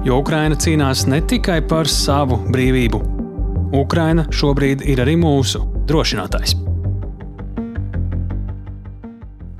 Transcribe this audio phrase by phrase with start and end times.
[0.00, 2.98] Jo Ukraina cīnās ne tikai par savu brīvību.
[3.76, 6.54] Ukraina šobrīd ir arī mūsu drošinātājs.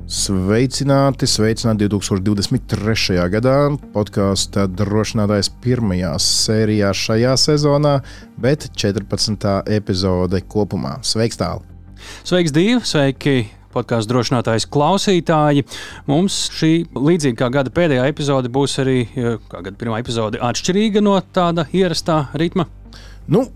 [0.09, 3.21] Sveicināti, sveicināti 2023.
[3.37, 3.59] gadā.
[3.93, 7.99] Podkāstu drošinātājs pirmajā sērijā šajā sezonā,
[8.41, 9.47] bet 14.
[9.77, 10.97] epizode kopumā.
[11.05, 11.69] Sveiks, tālu!
[12.25, 12.81] Sveiks, Dīva!
[12.81, 13.43] Sveiki,
[13.75, 15.67] podkāstu drošinātājs klausītāji.
[16.11, 21.17] Mums šī līdzīga kā gada pēdējā epizode būs arī kā gada pirmā epizode atšķirīga no
[21.35, 22.67] tāda ierastā ritma.
[23.31, 23.47] Nu,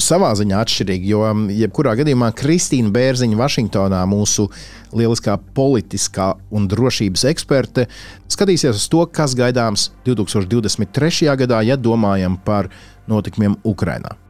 [0.00, 4.48] savā ziņā atšķirīgi, jo jebkurā gadījumā Kristīna Bērziņa Vašingtonā, mūsu
[4.96, 7.88] lieliskā politiskā un drošības eksperte,
[8.32, 11.32] skatīsies uz to, kas gaidāms 2023.
[11.44, 12.72] gadā, ja domājam par
[13.10, 14.23] notikumiem Ukrajinā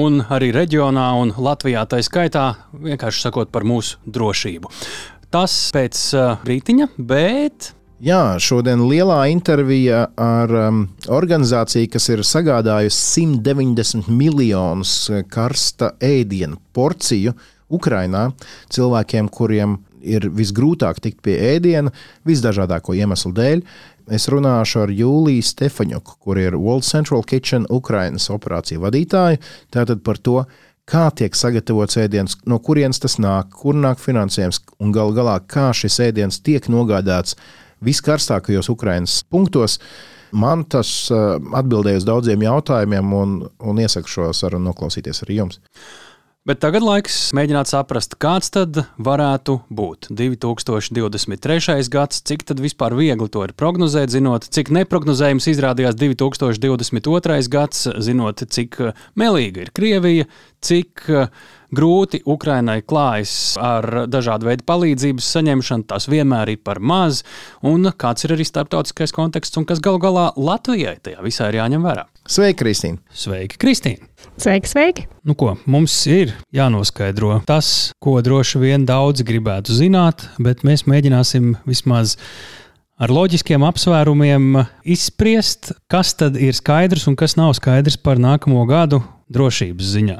[0.00, 4.72] un arī reģionā un Latvijā tā skaitā, vienkārši sakot par mūsu drošību.
[5.34, 7.72] Tas pēc uh, rītiņa, bet
[8.04, 10.80] Jā, šodien lielā intervija ar um,
[11.14, 17.32] organizāciju, kas ir sagādājusi 190 miljonus karsta ēdienu porciju
[17.72, 18.26] Ukrajinā
[18.74, 21.92] cilvēkiem, kuriem ir visgrūtāk tikt pie ēdiena,
[22.28, 23.64] visdažādāko iemeslu dēļ.
[24.12, 29.40] Es runāšu ar Jūliju Stefaņuku, kur ir World Central Kitchen Ukrainas operāciju vadītāju.
[29.72, 30.42] Tātad par to,
[30.84, 35.70] kā tiek sagatavots ēdiens, no kurienes tas nāk, kur nāk finansējums un gal galā kā
[35.72, 37.38] šis ēdiens tiek nogādāts
[37.84, 39.78] viskarstākajos Ukrainas punktos.
[40.34, 45.60] Man tas uh, atbildēja uz daudziem jautājumiem, un, un iesaku šo sarunu noklausīties arī jums.
[46.44, 51.86] Bet tagad laiks mēģināt saprast, kāds tad varētu būt 2023.
[51.88, 57.38] gads, cik tad vispār viegli to ir prognozēt, zinot, cik neprognozējums izrādījās 2022.
[57.48, 58.76] gads, zinot, cik
[59.16, 60.26] melīga ir Krievija,
[60.60, 61.06] cik
[61.72, 67.22] grūti Ukrainai klājas ar dažādu veidu palīdzības saņemšanu, tas vienmēr ir par maz,
[67.64, 71.88] un kāds ir arī starptautiskais konteksts un kas gal galā Latvijai tajā visā ir jāņem
[71.88, 72.04] vērā.
[72.24, 73.02] Sveiki, Kristīne!
[73.12, 74.06] Sveiki, Kristīne!
[74.40, 75.02] Sveiki, sveiki!
[75.28, 81.50] Nu ko, mums ir jānoskaidro tas, ko droši vien daudzi gribētu zināt, bet mēs mēģināsim
[81.68, 82.14] vismaz
[82.96, 84.56] ar loģiskiem apsvērumiem
[84.88, 90.16] izspriest, kas tad ir skaidrs un kas nav skaidrs par nākamo gadu drošības ziņā.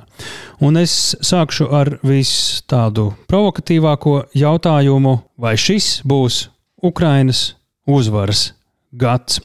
[0.61, 6.51] Un es sākšu ar vis tādu provokatīvāko jautājumu, vai šis būs
[6.85, 7.55] Ukrainas
[7.89, 8.51] uzvaras
[8.93, 9.41] gads?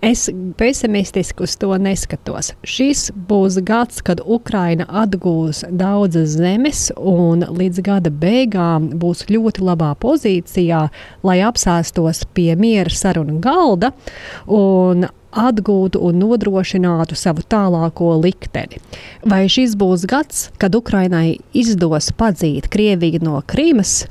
[0.00, 2.54] Es pesimistiski uz to neskatos.
[2.64, 9.92] Šis būs gads, kad Ukraina atgūs daudzas zemes un līdz gada beigām būs ļoti labā
[10.00, 10.86] pozīcijā,
[11.20, 13.92] lai apsēstos pie miera sarunu galda
[14.48, 15.04] un
[15.36, 18.80] atgūtu un nodrošinātu savu tālāko likteni.
[19.28, 24.06] Vai šis būs gads, kad Ukrainai izdos padzīt Krieviju no Krīmas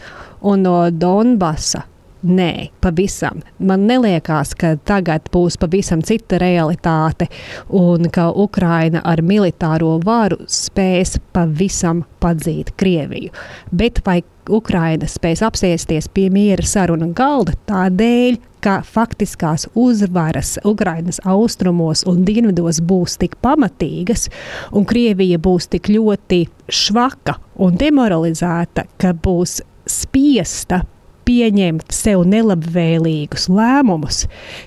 [0.45, 1.88] un no Donbasa?
[2.19, 3.40] Nē, pavisam.
[3.63, 7.30] Man liekas, ka tagad būs pavisam cita realitāte
[7.72, 13.31] un ka Ukraina ar militāro varu spēs pavisam padzīt Krieviju.
[13.72, 14.18] Bet vai
[14.52, 22.84] Ukraina spēs apsēsties pie miera saruna galda tādēļ, ka faktiskās uzvaras Ukrainas austrumos un dienvidos
[22.84, 24.28] būs tik pamatīgas,
[24.75, 30.84] un Krievija būs tik ļoti švaka un demoralizēta, ka būs spiesta
[31.29, 34.23] pieņemt sev nelabvēlīgus lēmumus,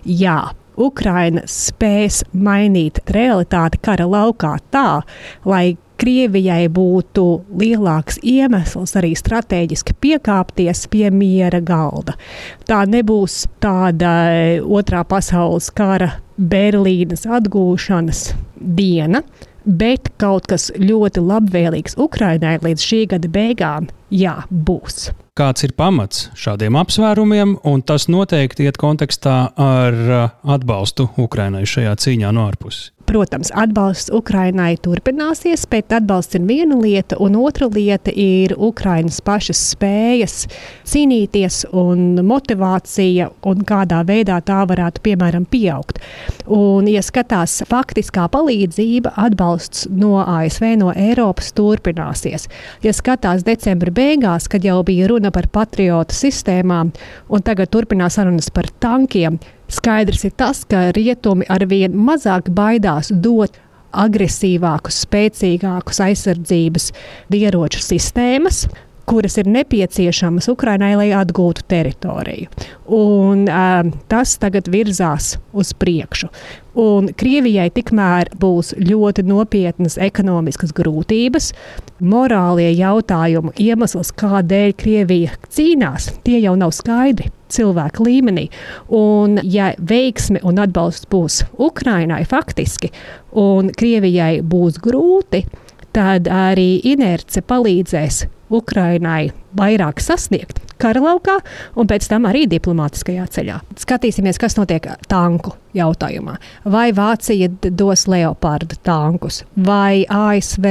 [0.07, 0.39] jā,
[0.79, 5.03] Ukraina spēs mainīt realitāti kara laukā tā,
[5.45, 7.25] lai Krievijai būtu
[7.61, 12.17] lielāks iemesls arī strateģiski piekāpties pie miera galda.
[12.67, 14.11] Tā nebūs tāda
[14.67, 19.23] otrā pasaules kara Berlīnas atgūšanas diena,
[19.63, 26.27] bet kaut kas ļoti labvēlīgs Ukrainai līdz šī gada beigām, jā, būs kāds ir pamats
[26.37, 30.25] šādiem apsvērumiem, un tas noteikti iet kontekstā ar uh,
[30.57, 32.91] atbalstu Ukrainai šajā cīņā no ārpuses.
[33.13, 39.61] Protams, atbalsts Ukrainai turpināsies, bet atbalsts ir viena lieta, un otra lieta ir Ukrainas pašas
[39.75, 40.47] spējas
[40.89, 46.01] cīnīties un motivācija, un kādā veidā tā varētu, piemēram, pieaugt.
[46.49, 52.49] Un, ja skatās faktiskā palīdzība, atbalsts no ASV, no Eiropas turpināsies.
[52.81, 56.97] Ja skatās decembra beigās, kad jau bija runa par patriotu sistēmām,
[57.29, 59.37] un tagad turpinās sarunas par tankiem,
[59.73, 63.57] Skaidrs ir tas, ka rietumi arvien mazāk baidās dot
[63.93, 66.91] agresīvākus, spēcīgākus aizsardzības
[67.33, 68.67] ieroču sistēmas,
[69.07, 72.51] kuras ir nepieciešamas Ukrainai, lai atgūtu teritoriju.
[72.93, 76.31] Un, uh, tas tagad virzās uz priekšu.
[76.79, 81.51] Un Krievijai tikmēr būs ļoti nopietnas ekonomiskas grūtības,
[82.01, 88.47] morālie jautājumi, iemesls, kādēļ Krievija cīnās, tie jau nav skaidri cilvēku līmenī.
[88.89, 92.93] Un, ja veiksme un atbalsts būs Ukrainai faktiski,
[93.37, 95.45] un Krievijai būs grūti,
[95.93, 101.39] tad arī inerce palīdzēs Ukrainai vairāk sasniegt kara laukā
[101.79, 103.59] un pēc tam arī diplomātiskajā ceļā.
[103.85, 106.37] Skatīsimies, kas notiek tanku jautājumā.
[106.69, 110.67] Vai Vācija dos Leopardu tankus, vai ASV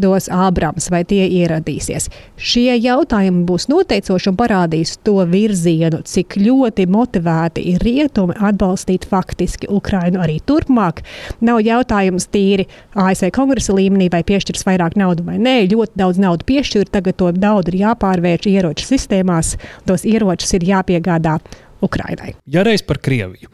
[0.00, 2.08] dos Ābrams, vai tie ieradīsies.
[2.38, 9.70] Šie jautājumi būs noteicoši un parādīs to virzienu, cik ļoti motivēti ir rietumi atbalstīt faktiski
[9.70, 11.02] Ukrainu arī turpmāk.
[11.44, 12.68] Nav jautājums tīri
[12.98, 15.56] ASV kongresa līmenī, vai piešķirs vairāk naudu vai nē.
[15.72, 19.56] Ļoti daudz naudu piešķir, tagad to naudu ir jāpārvērš ieroču sistēmās,
[19.88, 21.38] tos ieročus ir jāpiegādā
[21.84, 22.34] Ukrainai.
[22.46, 23.50] Ja reiz par Krieviju.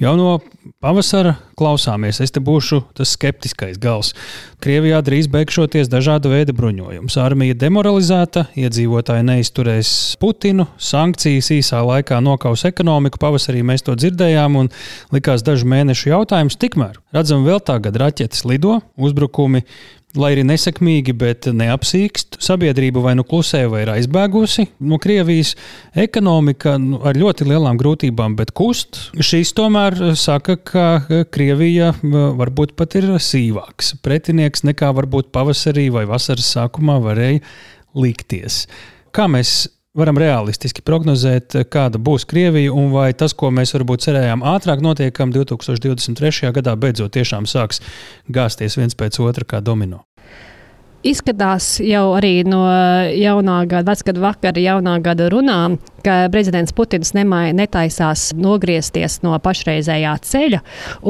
[0.00, 0.38] Jau no
[0.80, 4.14] pavasara klausāmies, es te būšu tas skeptiskais gals.
[4.62, 7.18] Krievijā drīz beigšoties dažāda veida bruņojums.
[7.22, 9.92] Armija demoralizēta, iedzīvotāji neizturēs
[10.22, 13.20] Putinu, sankcijas īsā laikā nokaus ekonomiku.
[13.22, 14.72] Pavasarī mēs to dzirdējām un
[15.14, 16.58] likās dažu mēnešu jautājums.
[16.58, 19.64] Tikmēr redzam, vēl tagad raķetes lido, uzbrukumi
[20.18, 22.40] lai arī nesekmīgi, bet neapsīkst.
[22.42, 25.54] Sabiedrība vai nu klusē, vai ir aizbēgusi no Krievijas.
[25.98, 29.00] Ekonomika nu, ar ļoti lielām grūtībām, bet kust.
[29.14, 30.88] Šīs tomēr saka, ka
[31.34, 37.42] Krievija varbūt pat ir sīvāks pretinieks nekā varbūt pavasarī vai vasaras sākumā varēja
[37.98, 38.64] likties.
[39.14, 39.66] Kā mēs
[39.98, 45.32] varam realistiski prognozēt, kāda būs Krievija un vai tas, ko mēs varbūt cerējām ātrāk notiekam
[45.34, 46.52] 2023.
[46.54, 47.82] gadā, beidzot tiešām sāks
[48.28, 50.07] gāzties viens pēc otra kā domino.
[51.06, 52.64] Izskatās jau arī no
[53.14, 60.14] jaunā gada, vecgada vakara, jaunā gada runām, ka prezidents Putins nemai, netaisās nogriezties no pašreizējā
[60.26, 60.60] ceļa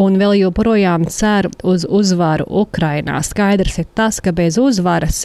[0.00, 3.20] un vēl joprojām cer uz uzvaru Ukrainā.
[3.24, 5.22] Skaidrs ir tas, ka bez uzvaras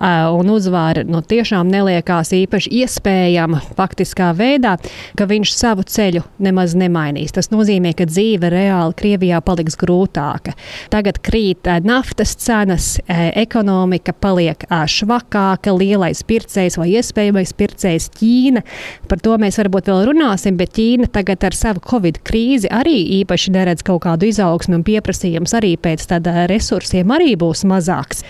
[0.00, 4.76] un uzvara nu, tiešām neliekās īpaši iespējama faktiskā veidā,
[5.16, 7.36] ka viņš savu ceļu nemaz nemainīs.
[7.36, 10.56] Tas nozīmē, ka dzīve reāli Krievijā paliks grūtāka.
[10.92, 18.62] Tagad krīt naftas cenas, ekonomika ekonomika paliek švakāka, lielais pircējs vai iespējamais pircējs Ķīna.
[19.08, 23.52] Par to mēs varbūt vēl runāsim, bet Ķīna tagad ar savu Covid krīzi arī īpaši
[23.52, 28.22] neredz kaut kādu izaugsmu un pieprasījums arī pēc tāda resursiem arī būs mazāks.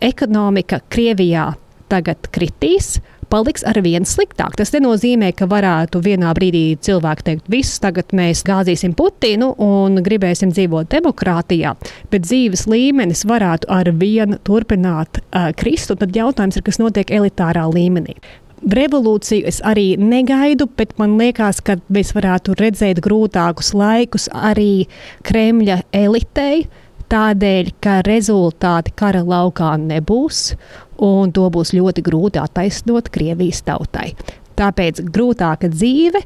[0.00, 1.54] Ekonomika Krievijā
[1.88, 3.00] tagad kritīs,
[3.34, 4.54] paliks ar vien sliktāk.
[4.58, 10.52] Tas nenozīmē, ka varētu vienā brīdī cilvēki teikt, viss tagad mēs gāzīsim Putinu un gribēsim
[10.54, 11.74] dzīvot demokrātijā,
[12.12, 15.90] bet dzīves līmenis varētu ar vienu turpināt uh, krist.
[15.94, 18.16] Tad jautājums ir, kas notiek elitārā līmenī.
[18.64, 24.86] Revolūciju es arī negaidu, bet man liekas, ka mēs varētu redzēt grūtākus laikus arī
[25.26, 26.64] Kremļa elitei,
[27.12, 30.54] tādēļ, ka rezultāti kara laukā nebūs
[31.02, 34.12] un to būs ļoti grūti attaisnot Krievijas tautai.
[34.54, 36.20] Tāpēc grūtāka dzīve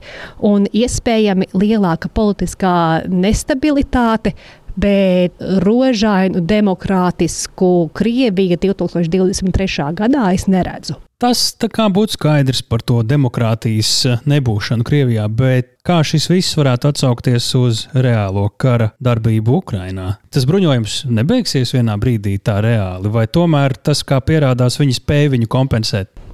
[0.44, 4.34] un iespējami lielāka politiskā nestabilitāte,
[4.78, 5.34] bet
[5.64, 9.92] rožainu demokrātisku Krieviju 2023.
[9.98, 10.98] gadā es neredzu.
[11.18, 13.90] Tas būtu skaidrs par to demokrātijas
[14.30, 20.12] nebūšanu Krievijā, bet kā šis viss varētu atsaukties uz reālo kara darbību Ukrajinā?
[20.30, 25.50] Tas bruņojums nebeigsies vienā brīdī tā reāli, vai tomēr tas, kā pierādās, viņi spēja viņu
[25.50, 26.27] kompensēt?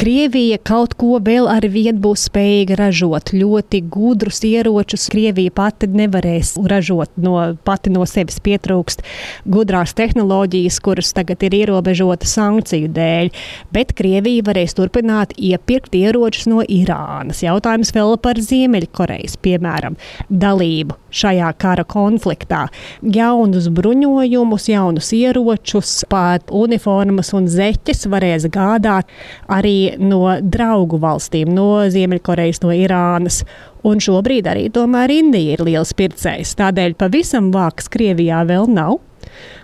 [0.00, 3.32] Krievija kaut ko vēl ar vienu būs spējīga ražot.
[3.36, 8.40] Ļoti gudrus ieročus Krievija pati nevarēs ražot no, pati no sevis.
[8.40, 9.04] Pietrūkst
[9.50, 13.32] gudrās tehnoloģijas, kuras tagad ir ierobežotas sankciju dēļ.
[13.76, 17.44] Bet Krievija varēs turpināt iepirkt ieročus no Irānas.
[17.44, 19.98] Jautājums vēl par Ziemeļkorejas, piemēram,
[20.30, 22.66] dalību šajā kara konfliktā.
[23.02, 29.10] Jaunus bruņojumus, jaunus ieročus, pat uniformas un zeķes varēs gādāt
[29.50, 33.42] arī no draugu valstīm, no Ziemeļkorejas, no Irānas.
[33.86, 36.52] Un šobrīd arī tomēr Indija ir liels pircējs.
[36.58, 38.98] Tādēļ pavisam vāks Krievijā vēl nav.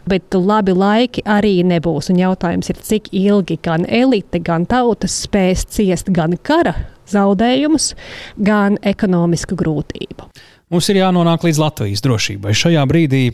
[0.07, 2.11] Bet labi laiki arī nebūs.
[2.13, 6.77] Un jautājums ir, cik ilgi gan elite, gan tautas spēs ciest gan kara
[7.11, 7.93] zaudējumus,
[8.43, 10.31] gan ekonomisku grūtību.
[10.67, 12.51] Mums ir jānonāk līdz Latvijas drošībai.
[12.51, 13.31] Šajā brīdī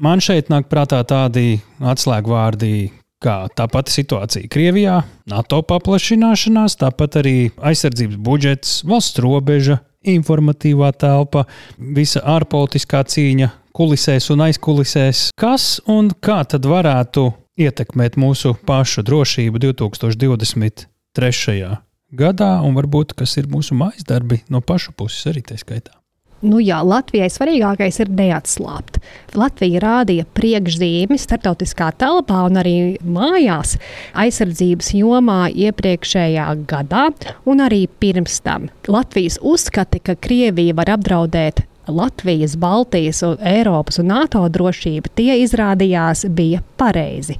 [0.00, 2.88] man šeit nāk prātā tādi atslēgvārdi,
[3.20, 11.44] kā tā pati situācija Krievijā, NATO paplašināšanās, tāpat arī aizsardzības budžets, valsts robeža, informatīvā telpa,
[11.76, 15.36] visa ārpolitiskā cīņa, kulisēs un aizkulisēs.
[15.36, 17.28] Kas un kā tad varētu
[17.60, 21.76] ietekmēt mūsu pašu drošību 2023.
[22.24, 25.99] gadā, un varbūt kas ir mūsu mājas darbi no pašu puses arī tā skaitā?
[26.40, 28.96] Nu jā, Latvijai svarīgākais ir neatslābt.
[29.36, 33.76] Latvija rādīja priekšzīmi starptautiskā telpā un arī mājās
[34.16, 37.10] aizsardzības jomā iepriekšējā gadā
[37.44, 38.70] un arī pirms tam.
[38.88, 46.26] Latvijas uzskati, ka Krievija var apdraudēt Latvijas, Baltijas, un Eiropas un NATO drošība, tie izrādījās
[46.32, 47.36] bija pareizi.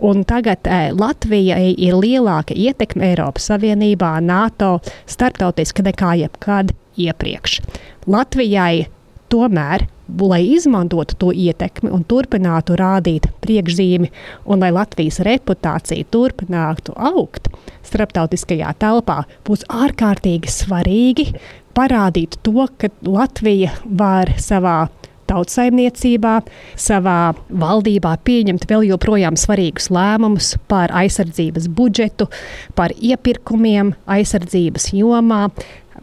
[0.00, 7.60] Un tagad e, Latvijai ir lielāka ietekme Eiropas Savienībā, NATO, starptautiski nekā jebkad iepriekš.
[8.06, 8.86] Latvijai
[9.32, 9.86] tomēr
[10.20, 14.10] lai izmantotu to ietekmi un turpinātu rādīt priekšzīmi,
[14.44, 17.48] un lai Latvijas reputācija turpinātu augt
[17.86, 21.28] starptautiskajā telpā, būs ārkārtīgi svarīgi
[21.76, 24.90] parādīt to, ka Latvija var savā
[25.32, 26.34] tautsājumniecībā,
[26.76, 32.28] savā valdībā pieņemt vēl joprojām svarīgus lēmumus par aizsardzības budžetu,
[32.76, 35.46] par iepirkumiem aizsardzības jomā.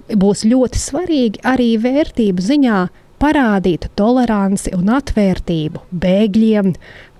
[0.10, 2.80] Būs ļoti svarīgi arī vērtību ziņā
[3.22, 6.72] parādīt toleranci un atvērtību bēgļiem,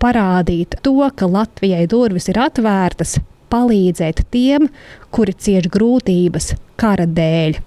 [0.02, 3.18] parādīt to, ka Latvijai durvis ir atvērtas,
[3.50, 4.70] palīdzēt tiem,
[5.14, 7.58] kuri cieš grūtības kara dēļ.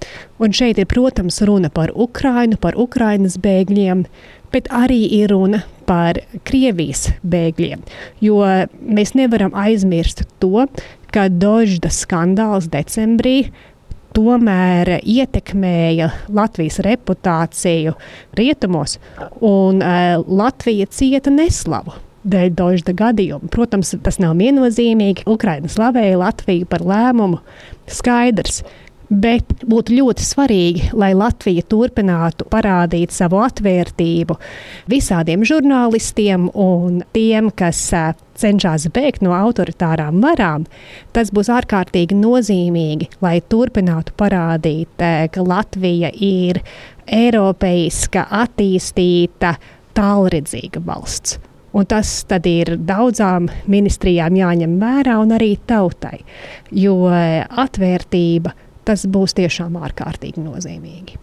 [0.42, 4.06] Un šeit ir, protams, runa par Ukrainu, par Ukrainas bēgļiem,
[4.52, 7.82] bet arī ir runa par Krievijas bēgļiem.
[8.24, 8.42] Jo
[8.80, 10.66] mēs nevaram aizmirst to,
[11.12, 13.52] ka Dožda skandāls decembrī
[14.16, 17.96] tomēr ietekmēja Latvijas reputāciju
[18.38, 18.98] rietumos,
[19.40, 23.50] un uh, Latvija cieta neslavu dēļ Dožda gadījuma.
[23.52, 25.26] Protams, tas nav viennozīmīgi.
[25.30, 27.40] Ukraina slavēja Latviju par lēmumu.
[27.90, 28.62] Skaidrs.
[29.12, 34.38] Bet būtu ļoti svarīgi, lai Latvija turpinātu parādīt savu atvērtību
[34.88, 37.82] visādiem žurnālistiem un tiem, kas
[38.40, 40.64] cenšas bēgt no autoritārām varām.
[41.12, 46.62] Tas būs ārkārtīgi nozīmīgi, lai turpinātu parādīt, ka Latvija ir
[47.04, 49.58] eiropeiska, attīstīta,
[49.92, 51.36] tālredzīga valsts.
[51.76, 52.08] Un tas
[52.48, 56.18] ir daudzām ministrijām jāņem vērā un arī tautai,
[56.72, 58.52] jo atvērtība
[58.86, 61.18] tas būs tiešām ārkārtīgi nozīmīgi.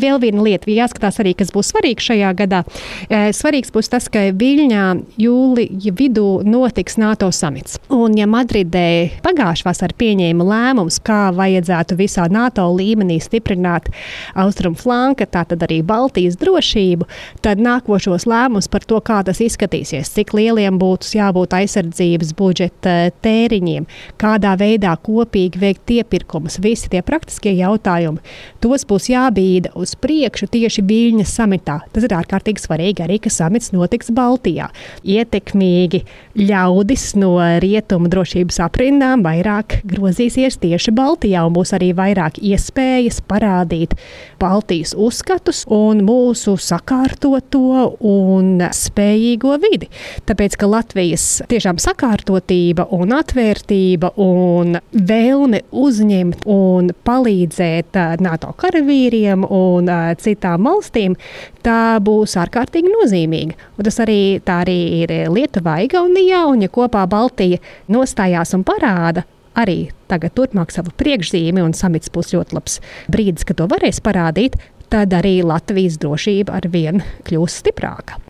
[0.00, 2.62] Vēl viena lieta, jāskatās arī, kas būs svarīgs šajā gadā.
[3.08, 4.84] E, svarīgs būs tas, ka Viļņā
[5.20, 7.78] jūlija vidū notiks NATO samits.
[7.94, 13.90] Un, ja Madridē pagājušā vasarā pieņēma lēmums, kā vajadzētu visā NATO līmenī stiprināt
[14.38, 17.08] austrumu flanka, tātad arī Baltijas drošību,
[17.44, 23.86] tad nākošos lēmumus par to, kā tas izskatīsies, cik lieliem būtu jābūt aizsardzības budžeta tēriņiem,
[24.20, 28.22] kādā veidā kopīgi veikt iepirkumus, visi tie praktiskie jautājumi,
[28.62, 31.80] tos būs jābīda uz priekšu tieši Viļņas samitā.
[31.94, 34.70] Tas ir ārkārtīgi svarīgi arī, ka samits notiks Baltijā.
[35.02, 36.04] Ietekmīgi
[36.38, 43.96] ļaudis no rietumu drošības aprindām vairāk grozīsies tieši Baltijā un būs arī vairāk iespējas parādīt
[44.40, 49.90] Baltijas uzskatus un mūsu sakārtoto un spējīgo vidi.
[50.28, 59.46] Tāpēc, ka Latvijas tiešām sakārtotība un atvērtība un vēlme uzņemt un un palīdzēt NATO karavīriem
[59.48, 61.16] un citām valstīm,
[61.64, 63.58] tā būs ārkārtīgi nozīmīga.
[63.78, 67.62] Un tas arī, arī ir Lietuvā, Igaunijā, un ja kopā Baltija
[67.92, 69.24] nostājās un parāda,
[69.58, 72.80] arī tagad turpmāk savu priekšzīmi, un samits būs ļoti labs
[73.12, 74.58] brīdis, kad to varēs parādīt,
[74.92, 78.20] tad arī Latvijas drošība ar vien kļūs stiprāka.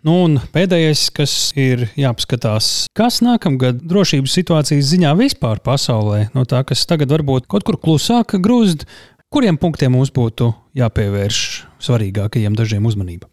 [0.00, 6.62] Nu, un pēdējais, kas ir jāpaskatās, kas nākamgad drošības situācijas ziņā vispār pasaulē, no tā,
[6.64, 8.86] kas tagad varbūt kaut kur klusāk grūst,
[9.28, 11.42] kuriem punktiem mums būtu jāpievērš
[11.84, 13.28] svarīgākajiem dažiem uzmanība?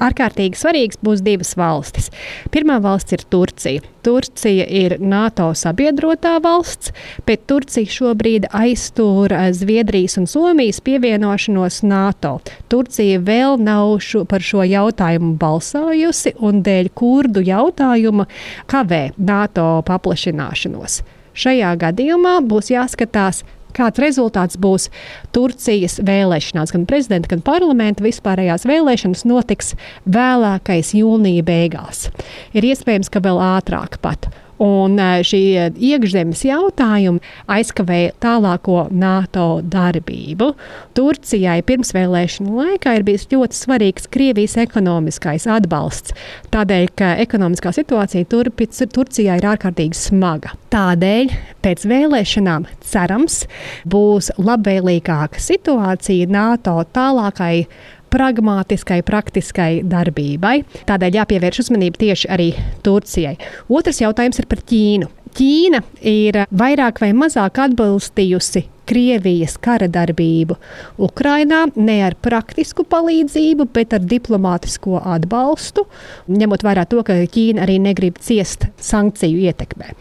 [0.00, 2.10] Ārkārtīgi svarīgs būs divas valstis.
[2.54, 3.82] Pirmā valsts ir Turcija.
[4.04, 6.92] Turcija ir NATO sabiedrotā valsts,
[7.26, 12.36] bet Turcija šobrīd aiztur eh, Zviedrijas un Somijas pievienošanos NATO.
[12.68, 18.28] Turcija vēl nav šo, par šo jautājumu balsojusi un dēļ kurdu jautājuma
[18.70, 21.00] kavē NATO paplašināšanos.
[21.34, 23.42] Šajā gadījumā būs jāskatās,
[23.76, 24.88] kāds rezultāts būs
[25.34, 26.74] Turcijas vēlēšanās.
[26.74, 29.74] Gan prezidenta, gan parlamenta vispārējās vēlēšanas notiks
[30.06, 32.08] vēlākais jūnija beigās.
[32.56, 34.30] Ir iespējams, ka vēl ātrāk pat.
[34.62, 35.40] Un šī
[35.74, 40.52] iekšzemes jautājumi aizkavēja tālāko NATO darbību.
[40.94, 46.14] Turcijai pirmsvēlēšanu laikā ir bijis ļoti svarīgs Krievijas ekonomiskais atbalsts.
[46.54, 50.54] Tādēļ, ka ekonomiskā situācija turpic, Turcijā ir ārkārtīgi smaga.
[50.74, 51.34] Tādēļ
[51.64, 53.42] pēc vēlēšanām cerams
[53.90, 57.66] būs labvēlīgāka situācija NATO tālākai
[58.14, 60.60] pragmātiskai, praktiskai darbībai.
[60.88, 62.52] Tādēļ jāpievērš uzmanība tieši arī
[62.86, 63.34] Turcijai.
[63.68, 65.10] Otrs jautājums ir par Ķīnu.
[65.34, 70.58] Ķīna ir vairāk vai mazāk atbalstījusi Krievijas kara darbību
[71.06, 75.86] Ukrainā ne ar praktisku palīdzību, bet ar diplomātisko atbalstu,
[76.28, 79.96] ņemot vērā to, ka Ķīna arī negrib ciest sankciju ietekmē.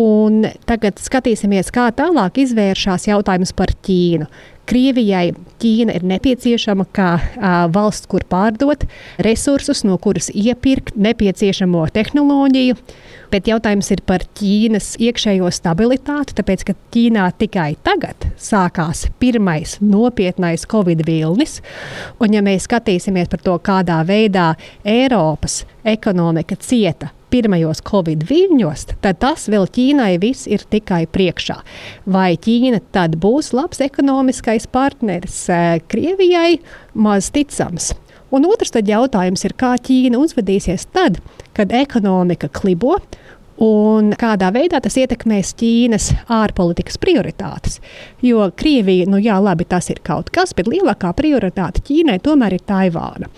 [0.00, 4.26] Un tagad skatīsimies, kā tālāk izvēršas jautājums par Ķīnu.
[4.66, 5.30] Krievijai
[5.62, 8.84] Ķīna ir nepieciešama kā a, valsts, kur pārdot
[9.24, 12.76] resursus, no kuras iepirkt nepieciešamo tehnoloģiju.
[13.32, 20.66] Bet jautājums ir par Ķīnas iekšējo stabilitāti, tāpēc ka Ķīnā tikai tagad sākās pirmais nopietnais
[20.70, 21.60] Covid vilnis.
[22.20, 24.52] Un, ja mēs skatīsimies par to, kādā veidā
[24.86, 31.58] Eiropas ekonomika cieta pirmajos Covid viļņos, tad tas vēl Ķīnai viss ir tikai priekšā.
[32.08, 36.56] Vai Ķīna tad būs labs ekonomiskais partneris eh, Krievijai?
[36.96, 37.92] Maz ticams.
[38.32, 41.20] Un otrs jautājums ir, kā Ķīna uzvedīsies tad,
[41.52, 42.96] kad ekonomika klibo.
[43.62, 47.78] Un kādā veidā tas ietekmēs Ķīnas ārpolitikas prioritātes?
[48.24, 52.66] Jo Krievija, nu jā, labi, tas ir kaut kas, bet lielākā prioritāte Ķīnai tomēr ir
[52.68, 53.30] Taivāna.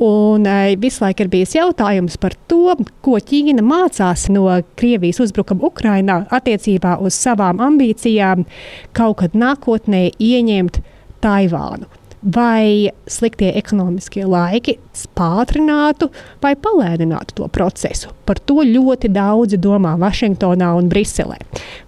[0.00, 4.48] Un e, visu laiku ir bijis jautājums par to, ko Ķīna mācās no
[4.80, 8.48] Krievijas uzbrukuma Ukrajinā attiecībā uz savām ambīcijām
[8.96, 10.80] kaut kad nākotnē ieņemt
[11.24, 11.88] Taivānu
[12.34, 14.76] vai sliktie ekonomiskie laiki
[15.16, 16.08] pātrinātu
[16.42, 18.10] vai palēninātu to procesu.
[18.26, 21.38] Par to ļoti daudzi domā Vašingtonā un Briselē.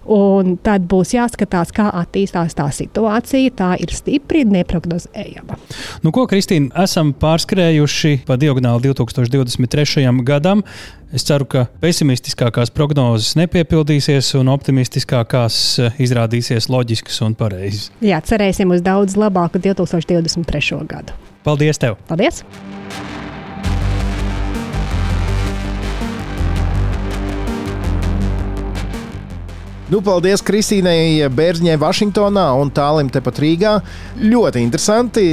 [0.09, 3.51] Un tad būs jāskatās, kā attīstās tā situācija.
[3.59, 5.59] Tā ir stipri neparedzējama.
[6.05, 10.07] Nu, ko, Kristīna, esam pārskrējuši pa diagonāli 2023.
[10.25, 10.63] gadam.
[11.09, 17.89] Es ceru, ka pesimistiskākās prognozes nepiepildīsies un optimistiskākās eh, izrādīsies loģiskas un pareizas.
[18.05, 20.83] Jā, cerēsim uz daudz labāku 2023.
[20.89, 21.17] gadu.
[21.47, 21.81] Paldies!
[21.81, 21.97] Tev.
[22.11, 22.43] Paldies!
[29.89, 33.71] Nu, paldies Kristīnai Bērziņai, Vašingtonā un tālim tepat Rīgā.
[34.21, 35.23] Ļoti interesanti.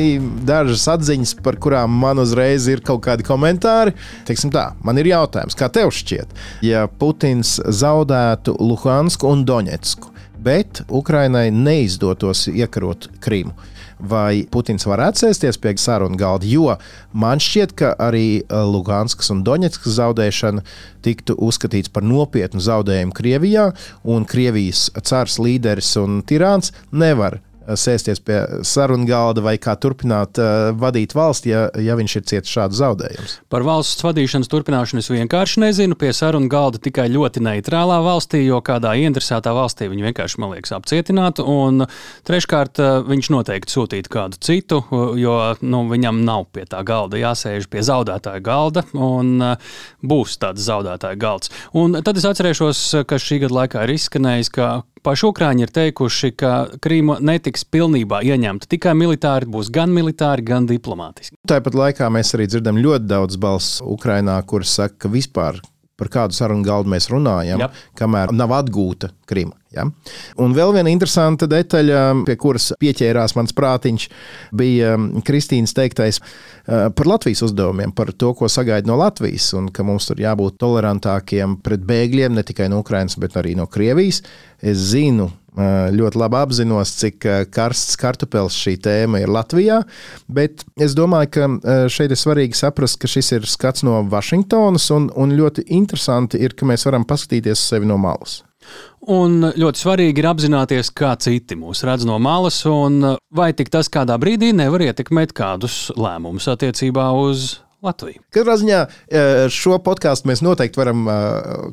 [0.48, 3.92] Dažas atziņas, par kurām man uzreiz ir kaut kādi komentāri.
[4.24, 6.32] Teiksim tā, man ir jautājums, kā tev šķiet,
[6.64, 13.52] ja Putins zaudētu Luhansku un Doņetsku, bet Ukrainai neizdotos iekarot Krimu?
[13.98, 16.76] Vai Putins varētu sēsties pie sarunu galda, jo
[17.16, 20.64] man šķiet, ka arī eh, Luganskas un Doņetskas zaudēšana
[21.06, 23.70] tiktu uzskatīts par nopietnu zaudējumu Krievijā,
[24.04, 27.40] un Krievijas cars, līderis un tirāns nevar
[27.74, 32.52] sēsties pie sarunu galda vai kā turpināt uh, vadīt valsti, ja, ja viņš ir cietis
[32.54, 33.28] šādu zaudējumu.
[33.52, 35.98] Par valsts vadīšanas turpināšanu es vienkārši nezinu.
[35.98, 40.74] Pie sarunu galda tikai ļoti neitrālā valstī, jo kādā ieinteresētā valstī viņi vienkārši, man liekas,
[40.76, 41.46] apcietinātu.
[41.46, 41.86] Un
[42.28, 44.82] treškārt, uh, viņš noteikti sūtītu kādu citu,
[45.18, 50.66] jo nu, viņam nav pie tā galda jāsēž pie zaudētāja galda, un uh, būs tāds
[50.66, 51.52] zaudētāja galds.
[51.76, 54.70] Un tad es atcerēšos, ka šī gada laikā ir izskanējis, ka
[55.06, 60.66] Paši Ukrāņi ir teikuši, ka Krīma netiks pilnībā ieņemta tikai militāri, būs gan militāri, gan
[60.66, 61.36] diplomātiski.
[61.46, 65.60] Tāpat laikā mēs arī dzirdam ļoti daudz balss Ukrainā, kuras saka, ka vispār
[65.96, 67.78] par kādu sarunu galdu mēs runājam, Jop.
[67.96, 69.56] kamēr nav atgūta Krima.
[69.74, 69.84] Ja?
[70.40, 74.06] Un vēl viena interesanta detaļa, pie kuras pieķērās mans prātiņš,
[74.56, 74.94] bija
[75.26, 76.20] Kristīnas teiktais
[76.66, 81.58] par Latvijas uzdevumiem, par to, ko sagaida no Latvijas, un ka mums tur jābūt tolerantākiem
[81.64, 84.22] pret bēgļiem, ne tikai no Ukrainas, bet arī no Krievijas.
[84.60, 89.82] Es zinu, ļoti labi apzinos, cik uh, karsts kartupēlis šī tēma ir Latvijā.
[90.28, 95.08] Bet es domāju, ka šeit ir svarīgi saprast, ka šis ir skats no Vašingtonas, un,
[95.16, 98.42] un ļoti interesanti ir, ka mēs varam paskatīties uz sevi no malas.
[99.06, 102.98] Un ļoti svarīgi ir apzināties, kā citi mūs redz no malas, un
[103.30, 107.52] vai tik tas kādā brīdī nevar ietekmēt kādus lēmumus attiecībā uz
[107.86, 108.22] Latviju.
[108.34, 109.20] Katrā ziņā e,
[109.52, 111.16] šo podkāstu mēs noteikti varam e,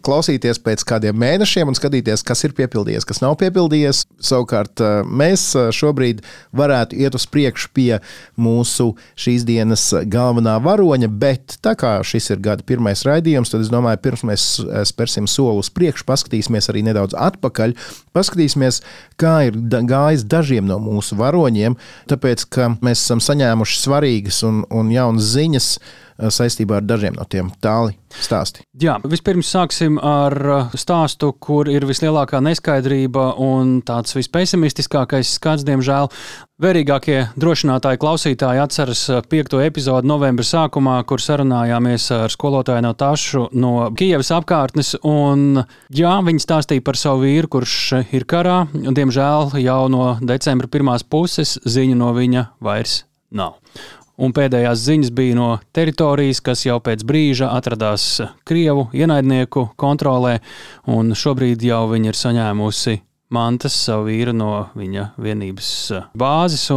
[0.06, 4.04] klausīties pēc kādiem mēnešiem un skatīties, kas ir piepildījies, kas nav piepildījies.
[4.24, 5.46] Savukārt e, mēs
[5.76, 6.22] šobrīd
[6.56, 8.00] varētu iet uz priekšu pie
[8.40, 13.72] mūsu šīs dienas galvenā varoņa, bet tā kā šis ir gada pirmais raidījums, tad es
[13.74, 14.48] domāju, pirms mēs
[14.94, 17.76] spērsim soli uz priekšu, paskatīsimies arī nedaudz atpakaļ,
[18.16, 18.82] paskatīsimies,
[19.20, 19.58] kā ir
[19.90, 21.78] gājis dažiem no mūsu varoņiem,
[22.12, 25.74] tāpēc ka mēs esam saņēmuši svarīgas un, un jaunas ziņas
[26.18, 28.64] saistībā ar dažiem no tiem tāli stāsti.
[28.82, 36.12] Jā, vispirms sāksim ar eh, stāstu, kur ir vislielākā neskaidrība un tāds vispesimistiskākais skats, diemžēl.
[36.64, 43.48] Vērīgākie drošinātāji klausītāji atceras eh, piekto epizodu novembra sākumā, kur sarunājāmies ar skolotāju no Tašu
[43.58, 44.94] no Kijavas apkārtnes.
[45.08, 47.80] Un, jā, viņi stāstīja par savu vīru, kurš
[48.14, 48.64] ir karā.
[48.74, 53.58] Diemžēl jau no decembra pirmās puses ziņu no viņa vairs nav.
[54.22, 60.38] Un pēdējās ziņas bija no teritorijas, kas jau pēc brīža atradās Krievu ienaidnieku kontrolē,
[60.86, 63.00] un šobrīd jau viņi ir saņēmusi
[63.34, 65.74] mantas savu vīru no viņa vienības
[66.14, 66.70] bāzes.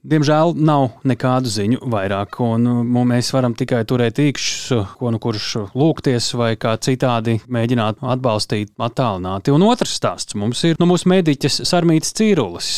[0.00, 2.68] Diemžēl nav nekādu ziņu vairāk, un
[3.08, 9.52] mēs varam tikai turēt īkšķus, ko nu kurš lūgties, vai kā citādi mēģināt atbalstīt attālināti.
[9.52, 12.70] Un otrs stāsts mums ir no mūsu mediķis Sarmītas Cīrulis,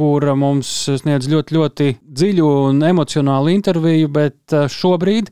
[0.00, 0.70] kura mums
[1.02, 5.28] sniedz ļoti, ļoti dziļu un emocionālu interviju, bet eh, šobrīd,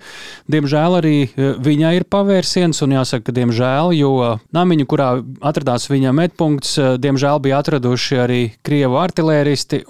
[0.53, 4.13] diemžēl, arī eh, viņai ir pavērsiens, un jāsaka, ka diemžēl, jo
[4.55, 5.11] namiņu, kurā
[5.51, 9.85] atradās viņa medpunkts, eh, diemžēl bija atraduši arī krievu artilēristi.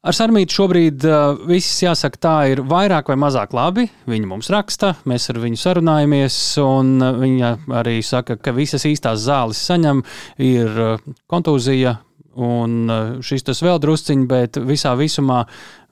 [0.00, 3.82] Ar Sarmītu šobrīd uh, viss jāsaka, tā ir vairāk vai mazāk labi.
[4.08, 7.50] Viņa mums raksta, mēs ar viņu sarunājamies, un viņa
[7.82, 10.00] arī saka, ka visas īstās zāles saņem,
[10.40, 10.80] ir
[11.28, 11.98] kontūzija,
[12.38, 15.42] Un eh, šis tas vēl drusciņš, bet visā visumā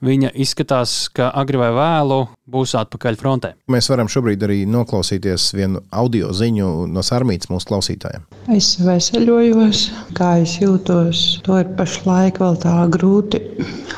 [0.05, 3.51] viņa izskatās, ka agri vai vēlu būs atpakaļ frontē.
[3.71, 8.23] Mēs varam šobrīd arī noklausīties vienu audio ziņu no Sārmītas mūsu klausītājiem.
[8.55, 9.81] Es veseļojos,
[10.15, 11.25] kā es jūtos.
[11.43, 13.43] To ir pašlaik vēl tā grūti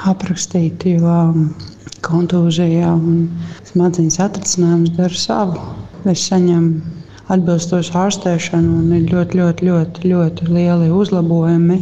[0.09, 1.19] aprakstīt, jo
[2.01, 3.27] kontūzijā un
[3.69, 5.61] smadzenes atrisinājums dara savu.
[6.09, 7.00] Es saņemu
[7.31, 11.77] atbilstošu ārstēšanu un ir ļoti, ļoti, ļoti, ļoti lieli uzlabojumi.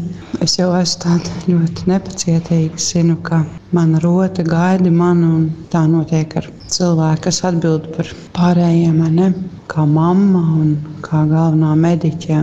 [0.45, 1.17] Es jau esmu
[1.49, 2.79] ļoti nepacietīga.
[2.79, 3.41] Zinu, ka
[3.75, 9.31] mana rote gaida mani un tā notiek ar cilvēku, kas atbild par pārējiem, ne?
[9.69, 12.41] kā mamma un kā galvenā mediķe.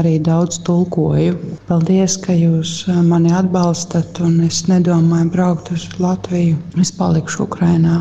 [0.00, 1.34] Arī daudz tulkoju.
[1.68, 6.56] Paldies, ka jūs mani atbalstat, un es nedomāju braukt uz Latviju.
[6.80, 7.98] Es palikšu Ukrajinā.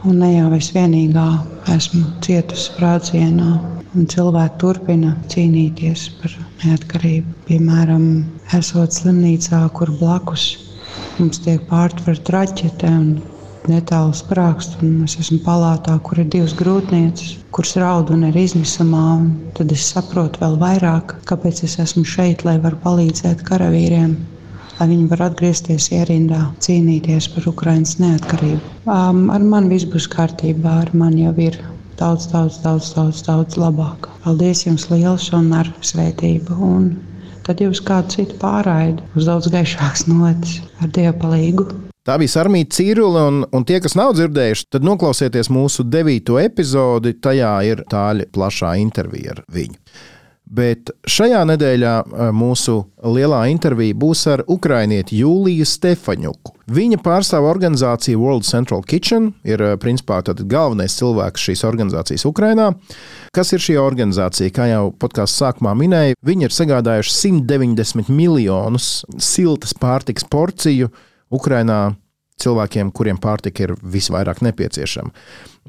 [0.00, 1.26] Un ne jau es vienīgā
[1.74, 3.48] esmu cietusi sprādzienā
[3.92, 7.34] un cilvēki turpina cīnīties par neatkarību.
[7.50, 8.06] Piemēram,
[8.56, 10.46] esot slimnīcā, kur blakus
[11.18, 13.10] mums tiek pārtverta raķete un
[13.68, 19.06] netālu sprākst, un es esmu palātā, kur ir divas grūtnieces, kuras raud un ir izmisumā.
[19.58, 24.16] Tad es saprotu vēl vairāk, kāpēc es esmu šeit, lai varu palīdzēt karavīriem.
[24.80, 28.70] Lai viņi var atgriezties ierindā, cīnīties par Ukraiņas neatkarību.
[28.88, 31.58] Um, ar mani viss būs kārtībā, ar mani jau ir
[32.00, 34.08] daudz, daudz, daudz, daudz, daudz labāk.
[34.24, 36.56] Paldies jums liels un ar svētību!
[36.64, 36.88] Un
[37.44, 41.68] tad jūs kādu citu pārraidi uz daudz gaišākas notis ar Dieva palīdzību.
[42.08, 47.12] Tā bija Sarmīta Cīrula, un, un tie, kas nav dzirdējuši, tad noklausieties mūsu devīto epizodi.
[47.20, 49.76] Tajā ir tāļa plašā intervija ar viņu.
[50.50, 51.92] Bet šajā nedēļā
[52.34, 56.56] mūsu lielā intervija būs ar ukrainieti Jūliju Stefaņuku.
[56.70, 62.72] Viņa pārstāv organizāciju World Central Kitchen, ir principā galvenais cilvēks šīs organizācijas Ukrajinā.
[63.34, 64.50] Kas ir šī organizācija?
[64.54, 70.90] Kā jau podkāstu sākumā minēja, viņi ir sagādājuši 190 miljonus siltas pārtikas porciju
[71.30, 71.92] Ukrajinā
[72.40, 75.12] cilvēkiem, kuriem pārtika ir visvairāk nepieciešama.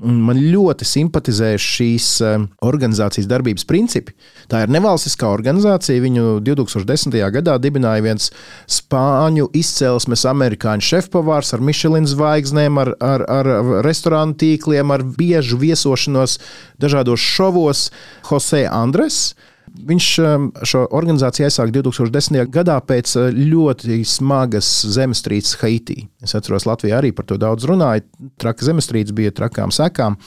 [0.01, 4.15] Man ļoti simpatizē šīs eh, organizācijas darbības principi.
[4.49, 6.01] Tā ir nevalstiskā organizācija.
[6.01, 7.17] Viņu 2010.
[7.35, 8.31] gadā dibināja viens
[8.71, 13.51] spāņu izcelsmes amerikāņu šefpavārs ar Michelin zvaigznēm, ar, ar, ar
[13.85, 16.39] restorānu tīkliem, ar biežu viesošanos
[16.81, 17.89] dažādos šovos
[18.31, 19.33] Jose Andres.
[19.71, 22.41] Viņš um, šo organizāciju aizsāka 2010.
[22.51, 26.09] gadā pēc uh, ļoti smagas zemestrīces Haitī.
[26.19, 28.03] Es atceros, Latvijā arī par to daudz runāja.
[28.41, 30.17] Traka zemestrīce bija trakām sekām,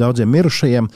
[0.00, 0.90] daudziem mirušajiem.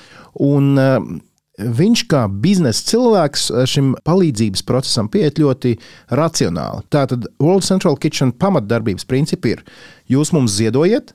[0.48, 1.16] Un, uh,
[1.58, 5.72] Viņš kā biznesa cilvēks uh, šim palīdzības procesam pieiet ļoti
[6.14, 6.84] racionāli.
[6.94, 9.64] Tātad World Central Kitchen pamatdarbības principi ir:
[10.06, 11.10] jūs mums ziedojiet,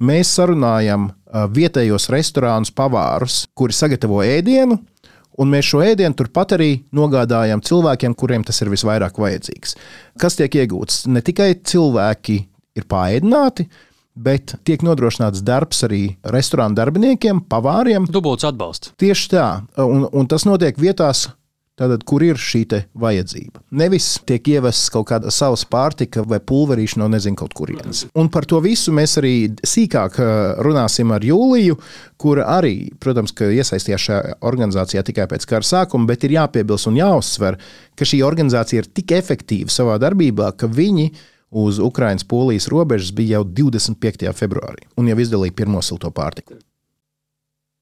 [0.00, 1.10] mēs sarunājam
[1.52, 4.78] vietējos restorānus, pavārus, kuri sagatavo ēdienu,
[5.40, 9.74] Un mēs šo ēdienu turpat arī nogādājam cilvēkiem, kuriem tas ir visvairāk vajadzīgs.
[10.20, 11.04] Kas tiek iegūts?
[11.10, 12.38] Ne tikai cilvēki
[12.78, 13.66] ir pāēdināti,
[14.14, 18.06] bet tiek nodrošināts darbs arī restorānu darbiniekiem, pavāriem.
[18.10, 18.94] Dubults atbalsts.
[19.00, 19.48] Tieši tā,
[19.82, 21.26] un, un tas notiek vietās,
[21.74, 22.60] Tātad, kur ir šī
[23.02, 23.64] vajadzība?
[23.74, 28.04] Nevis tiek ievests kaut kāda savas pārtika vai pulverīša no nezinu kaut kurienes.
[28.14, 30.20] Un par to visu mēs arī sīkāk
[30.62, 31.74] runāsim ar Jūliju,
[32.14, 37.58] kura arī, protams, iesaistījās šajā organizācijā tikai pēc kara sākuma, bet ir jāpiebilst un jāuzsver,
[37.98, 41.10] ka šī organizācija ir tik efektīva savā darbībā, ka viņi
[41.58, 44.30] uz Ukraiņas-Polijas robežas bija jau 25.
[44.30, 46.54] februārī un jau izdalīja pirmo silto pārtiku.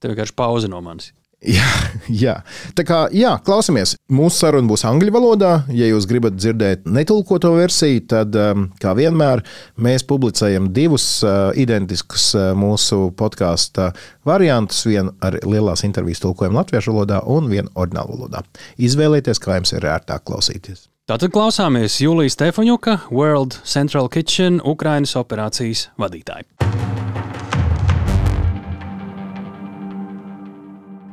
[0.01, 1.13] Tev vienkārši pauze no manis.
[1.43, 1.69] Jā,
[2.07, 2.35] jā.
[2.79, 3.97] Tā kā jā, klausamies.
[4.13, 5.53] Mūsu saruna būs angļu valodā.
[5.75, 9.43] Ja jūs gribat dzirdēt netulkoto versiju, tad, um, kā vienmēr,
[9.83, 13.91] mēs publicējam divus uh, identiskus uh, mūsu podkāstu
[14.29, 14.85] variantus.
[14.87, 18.47] Vienu ar lielās intervijas tulkojumu latviešu valodā un vienu oriģinālu valodā.
[18.79, 20.87] Izvēlieties, kā jums ir ērtāk klausīties.
[21.11, 26.47] Tātad klausāmies Julijas Stefaņuka, World Central Kitchen, Ukrainas operācijas vadītāja.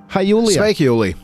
[0.09, 0.61] Hai, Julija!
[0.61, 1.15] Sveiki, Julija!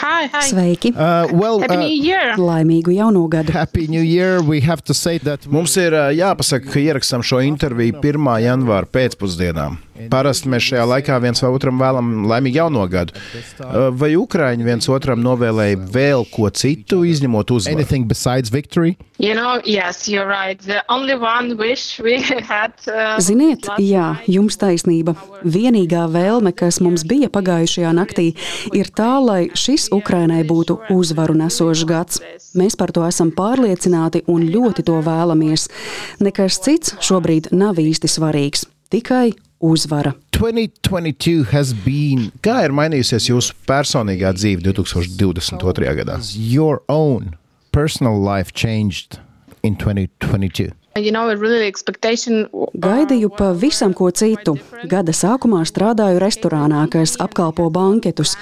[0.00, 0.48] Hi, hi.
[0.48, 0.88] Sveiki!
[0.88, 2.32] Uh, well, Happy uh, New Year!
[2.40, 3.52] Laimīgu jauno gadu!
[3.52, 4.40] Happy New Year!
[4.40, 8.24] We have to say that mums ir uh, jāpasaka, ka ierakstām šo interviju 1.
[8.40, 9.66] janvāra pēcpusdienā.
[10.10, 13.12] Parasti mēs šajā laikā viens otram vēlam laimīgu jauno gadu.
[13.58, 17.80] Uh, Vai Ukrāņi viens otram novēlēja vēl ko citu, izņemot uzvaru?
[17.80, 18.96] Anything besides victory?
[19.20, 20.58] You know, yes, you're right.
[20.64, 22.18] The only one wish we
[22.52, 22.72] had.
[22.88, 25.16] Uh, Ziniet, jā, jums taisnība.
[25.44, 28.30] Vienīgā vēlme, kas mums bija pagājušajā naktī,
[28.72, 32.22] ir tā, lai šis Ukrainai būtu uzvaru nesošs gads.
[32.56, 35.68] Mēs par to esam pārliecināti un ļoti to vēlamies.
[36.24, 38.64] Nekas cits šobrīd nav īsti svarīgs.
[38.90, 39.30] Tikai
[39.60, 40.12] uzvara.
[40.32, 42.30] 2022 has been.
[42.44, 45.94] Kā ir mainījusies jūsu personīgā dzīve 2022.
[46.00, 46.18] gadā?
[46.34, 47.36] Your own
[47.72, 49.20] personal life changed
[49.62, 50.72] in 2022.
[50.98, 52.48] You know, really expectation.
[52.74, 54.56] Gaidīju pavisam ko citu.
[54.90, 58.34] Gada sākumā strādāju restorānā, kas apkalpo banketus.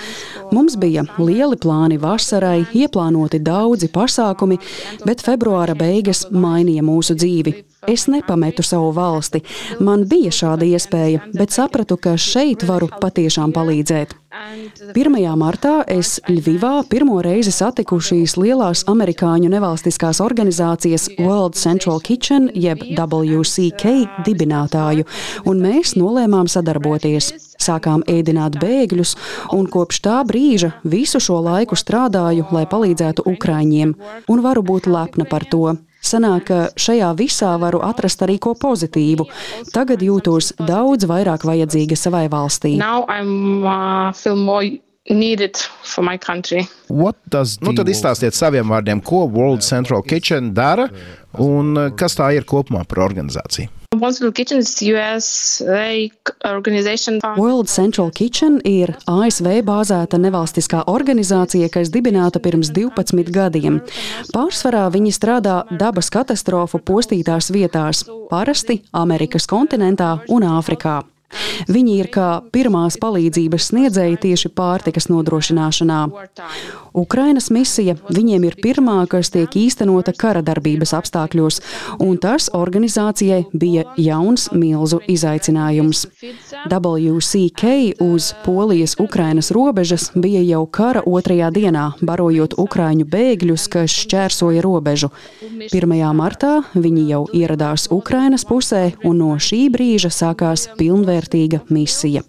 [0.50, 4.56] Mums bija lieli plāni vasarai, ieplānoti daudzi pasākumi,
[5.04, 7.67] bet februāra beigas mainīja mūsu dzīvi.
[7.88, 9.40] Es nepametu savu valsti.
[9.80, 14.12] Man bija šāda iespēja, bet sapratu, ka šeit varu patiešām palīdzēt.
[14.92, 15.14] 1.
[15.40, 22.84] martā es Ļuvivā pirmo reizi satiku šīs lielās amerikāņu nevalstiskās organizācijas World Central Kitchen, jeb
[22.92, 23.94] WCK
[24.28, 25.08] dibinātāju,
[25.48, 27.32] un mēs nolēmām sadarboties.
[27.58, 29.16] Sākām ēdināt bēgļus,
[29.56, 33.96] un kopš tā brīža visu šo laiku strādāju, lai palīdzētu Ukraiņiem,
[34.28, 35.78] un varu būt lepna par to.
[35.98, 39.26] Sanāk, ka šajā visā varu atrast arī ko pozitīvu.
[39.74, 42.76] Tagad jūtos daudz vairāk vajadzīga savai valstī.
[42.78, 44.62] Now I'm uh, feel more
[45.10, 46.68] needed for my country.
[46.88, 50.88] What does Nu, tad izstāstiet saviem vārdiem, ko World Central Kitchen dara
[51.38, 53.77] un uh, kas tā ir kopumā par organizāciju.
[53.94, 56.10] Little Kitchen is USA
[56.44, 57.20] organization.
[57.36, 63.80] World Central Kitchen ir ASV bāzēta nevalstiskā organizācija, kas dibināta pirms 12 gadiem.
[64.34, 71.00] Pārsvarā viņi strādā dabas katastrofu postītās vietās, parasti Amerikas kontinentā un Āfrikā.
[71.68, 75.98] Viņi ir kā pirmās palīdzības sniedzēji tieši pārtikas nodrošināšanā.
[76.96, 81.60] Ukrainas misija viņiem ir pirmā, kas tiek īstenota kara darbības apstākļos,
[82.02, 86.06] un tas organizācijai bija jauns milzu izaicinājums.
[86.70, 95.12] WCK uz Polijas-Ukrainas robežas bija jau kara otrajā dienā, barojot ukraiņu bēgļus, kas šķērsoja robežu.
[95.68, 95.94] 1.
[96.16, 100.68] martā viņi jau ieradās Ukrainas pusē, un no šī brīža sākās
[101.18, 102.22] pilnvērtīga misija.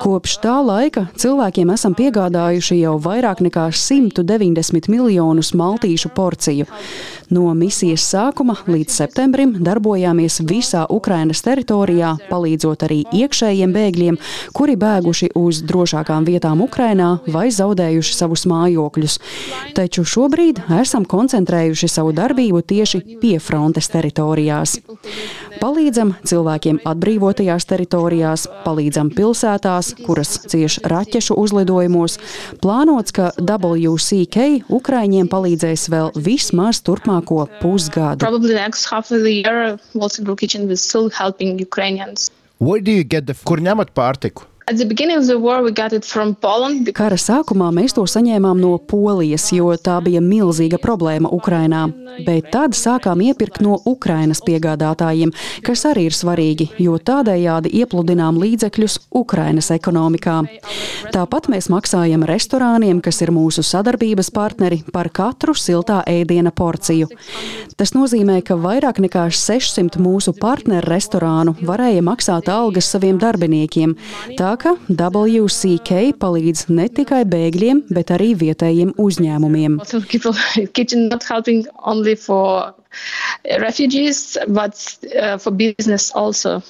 [0.00, 6.66] Kopš tā laika cilvēkiem esam piegādājuši jau vairāk nekā 190 miljonus maltīšu porciju.
[7.30, 14.18] No misijas sākuma līdz septembrim darbojāmies visā Ukrainas teritorijā, palīdzot arī iekšējiem bēgļiem,
[14.56, 19.18] kuri bēguši uz drošākām vietām Ukrainā vai zaudējuši savus mājokļus.
[19.78, 24.80] Taču šobrīd esam koncentrējuši savu darbību tieši pie frontes teritorijās.
[25.60, 32.18] Palīdzam cilvēkiem atbrīvotajās teritorijās, palīdzam pilsētās, kuras cieš raķešu uzlidojumos.
[32.62, 38.24] Plānots, ka WCK Ukraiņiem palīdzēs vēl vismaz turpmāko pusgadu.
[38.24, 42.30] Probably the next half of the year, One Little Kitchen will still helping Ukrainians.
[42.58, 44.49] Where do you get the Kur ņemat pārtiku?
[46.94, 51.88] Kara sākumā mēs to saņēmām no Polijas, jo tā bija milzīga problēma Ukrainā.
[52.26, 55.32] Bet tad sākām iepirkt no Ukrainas piegādātājiem,
[55.66, 60.36] kas arī ir svarīgi, jo tādējādi iepludinām līdzekļus Ukrainas ekonomikā.
[61.14, 67.10] Tāpat mēs maksājam restorāniem, kas ir mūsu sadarbības partneri, par katru siltā ēdiena porciju.
[67.80, 73.96] Tas nozīmē, ka vairāk nekā 600 mūsu partneru restorānu varēja maksāt algas saviem darbiniekiem.
[74.38, 79.78] Tā ka WCK palīdz ne tikai bēgļiem, bet arī vietējiem uzņēmumiem.
[83.64, 84.74] Refugees, but
[85.14, 86.60] uh, for business also.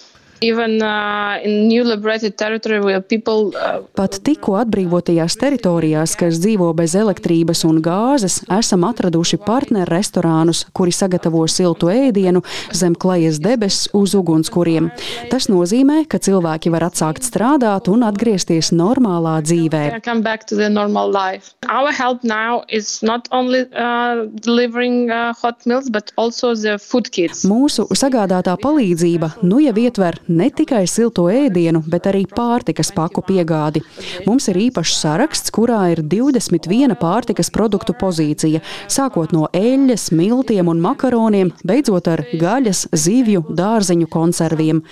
[0.40, 6.70] Even uh, in new liberated territory where people uh, Pat tikko atbrīvotajās teritorijās, kas dzīvo
[6.76, 12.40] bez elektrības un gāzes, esam atraduši partneru restorānus, kuri sagatavo siltu ēdienu
[12.72, 14.88] zem klajas debesis uz ugunskuriem.
[15.32, 19.82] Tas nozīmē, ka cilvēki var atsākt strādāt un atgriezties normālā dzīvē.
[20.00, 21.54] can come back to their normal life.
[21.68, 27.10] Our help now is not only uh, delivering uh, hot meals, but also the food
[27.10, 27.44] kits.
[27.44, 33.82] Mūsu sagādātā palīdzība nu jau ietver ne tikai silto ēdienu, bet arī pārtikas paku piegādi.
[34.26, 40.82] Mums ir īpašs saraksts, kurā ir 21 pārtikas produktu pozīcija, sākot no eļļas, miltiem un
[40.84, 44.82] makaroniem, beidzot ar gaļas, zivju, dārzeņu konserviem,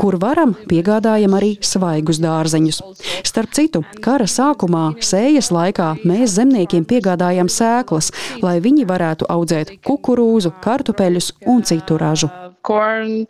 [0.00, 2.82] kur varam piegādājam arī svaigus dārzeņus.
[3.28, 10.56] Starp citu, kara sākumā, sējas laikā, mēs zemniekiem piegādājam sēklas, lai viņi varētu audzēt kukurūzu,
[10.64, 12.47] kartupeļus un citu ražu.
[12.68, 13.24] Corn,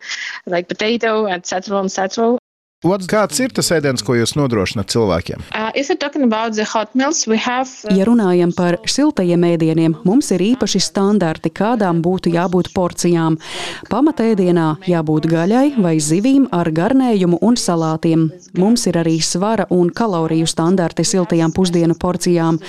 [0.45, 2.35] like potato, etc., etc.
[2.79, 5.41] Kāds ir tas ēdiens, ko jūs nodrošināt cilvēkiem?
[5.51, 7.67] Uh, if you're talking about the hot meals, we have.
[7.83, 13.35] Uh, Ja runājam par siltajiem ēdieniem, mums ir īpaši standarti, kādām būtu jābūt porcijām.
[13.91, 18.29] Pamatēdienā jābūt gaļai vai zivīm ar garnējumu un salātiem.
[18.55, 22.63] Mums ir arī svara un kaloriju standarti siltajām pusdienu porcijām.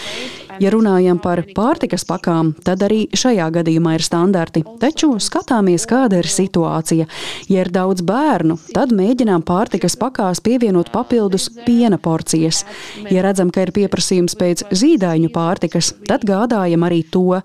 [0.60, 4.62] Ja runājam par pārtikas pakām, tad arī šajā gadījumā ir standarti.
[4.82, 7.06] Taču skatāmies, kāda ir situācija.
[7.48, 12.64] Ja ir daudz bērnu, tad mēģinām pārtikas pakās pievienot papildus piena porcijas.
[13.10, 17.40] Ja redzam, ka ir pieprasījums pēc zīdaiņu pārtikas, tad gādājam arī to.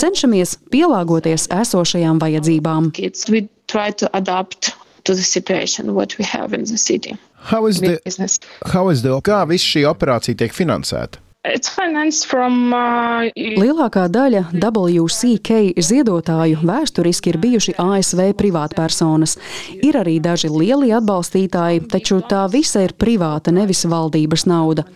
[0.00, 2.92] Cenšamies pielāgoties esošajām vajadzībām.
[5.04, 7.16] to the situation what we have in the city.
[7.36, 8.40] How is the, Business.
[8.72, 11.20] how is the, kā viss šī operācija tiek finansēta?
[11.44, 19.36] Uh, Lielākā daļa WCK ziedotāju vēsturiski ir bijuši ASV privātpersonas.
[19.84, 24.86] Ir arī daži lieli atbalstītāji, taču tā visa ir privāta, nevis valdības nauda.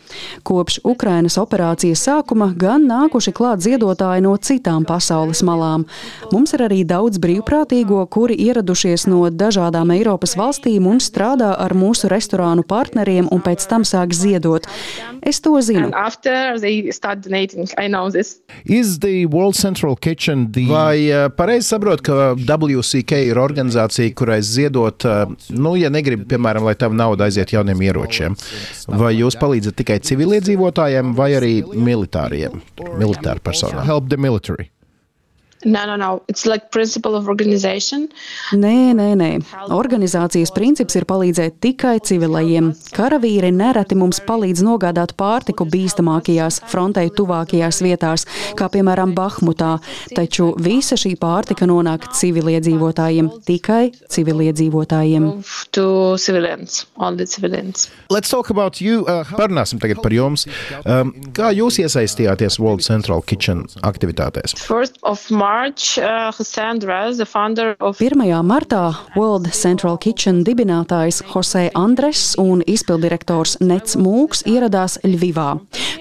[0.40, 5.84] Kopš Ukrainas operācijas sākuma gan nākuši klāt ziedotāji no citām pasaules malām.
[6.32, 12.08] Mums ir arī daudz brīvprātīgo, kuri ieradušies no dažādām Eiropas valstīm un strādā ar mūsu
[12.08, 14.64] restorānu partneriem un pēc tam sāk ziedot.
[15.20, 15.92] Es to zinu.
[15.92, 18.40] and after they start donating, I know this.
[18.64, 24.40] Is the World Central Kitchen the Vai uh, pareizi saprotu, ka WCK ir organizācija, kurai
[24.42, 28.38] ziedot, uh, nu, ja negribi, piemēram, lai tava nauda aiziet jauniem ieročiem,
[29.00, 32.62] vai jūs palīdzat tikai civiliedzīvotājiem vai arī militāriem,
[32.98, 33.86] militāru personām?
[33.88, 34.70] help the military?
[35.68, 36.22] No, no, no.
[36.28, 38.08] It's like principle of organization.
[38.56, 39.30] Nē, nē, nē.
[39.74, 42.70] Organizācijas princips ir palīdzēt tikai civilajiem.
[42.96, 48.24] Karavīri nereti mums palīdz nogādāt pārtiku bīstamākajās, frontei tuvākajās vietās,
[48.56, 49.74] kā piemēram Bahmutā,
[50.16, 55.28] taču visa šī pārtika nonāk civiliedzīvotājiem, tikai civiliedzīvotājiem.
[55.76, 57.90] To civilians, only civilians.
[58.08, 59.04] Let's talk about you.
[59.04, 60.46] Uh, parunāsim tagad par jums.
[60.84, 64.56] Um, kā jūs iesaistījāties World Central Kitchen aktivitātēs?
[64.64, 68.14] First of March, uh, Jose Andres, the founder of 1.
[68.44, 75.48] martā World Central Kitchen dibinātājs Jose Andres un izpildirektors Nets Mūks ieradās Ļvivā.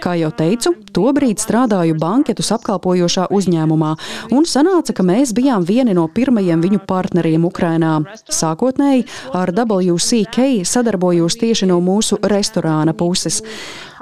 [0.04, 3.96] Kā jau teicu, tobrīd strādāju banketus apkalpojošā uzņēmumā,
[4.38, 7.98] un sanāca, ka mēs bijām vieni no pirmajiem viņu partneriem Ukrainā.
[8.30, 13.42] Sākotnēji ar WCK sadarbojos tieši no mūsu restorāna puses.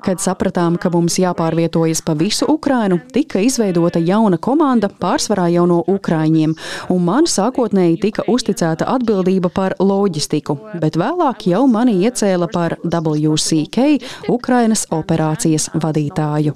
[0.03, 5.81] Kad sapratām, ka mums jāpārvietojas pa visu Ukrainu, tika izveidota jauna komanda, pārsvarā jau no
[5.91, 6.55] ukrāņiem,
[6.91, 14.29] un man sākotnēji tika uzticēta atbildība par loģistiku, bet vēlāk jau mani iecēla par WCK
[14.34, 16.55] Ukrainas operācijas vadītāju.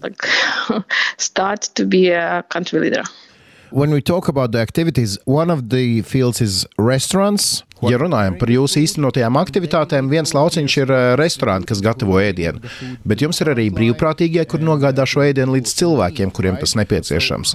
[1.18, 3.04] start to be a country leader.
[3.72, 7.64] When we talk about the activities, One of the fields is restaurants.
[7.82, 12.60] Ja runājam par jūsu īstenotajām aktivitātēm, viens lauciņš ir uh, restorāns, kas gatavo ēdienu.
[13.08, 17.54] Bet jums ir arī brīvprātīgie, kur nogādā šo ēdienu līdz cilvēkiem, kuriem tas nepieciešams.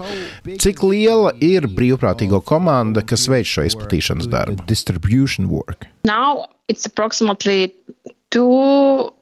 [0.65, 4.65] Cik liela ir brīvprātīgo komanda, kas veic šo izplatīšanas darbu?
[4.71, 5.85] distribution work.
[6.09, 7.75] Now it's approximately
[8.31, 9.13] 200.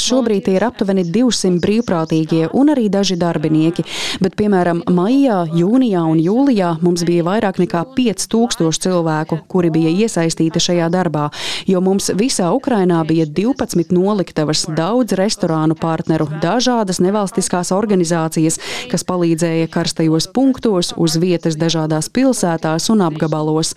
[0.00, 3.84] Šobrīd ir aptuveni 200 brīvprātīgie un arī daži darbinieki,
[4.24, 10.62] bet, piemēram, maijā, jūnijā un jūlijā mums bija vairāk nekā 5000 cilvēku, kuri bija iesaistīti
[10.62, 11.28] šajā darbā,
[11.70, 18.60] jo mums visā Ukrainā bija 12 noliktavas, daudz restorānu partneru, dažādas nevalstiskās organizācijas,
[18.92, 23.74] kas palīdzēja karstajos punktos, uz vietas dažādās pilsētās un apgabalos.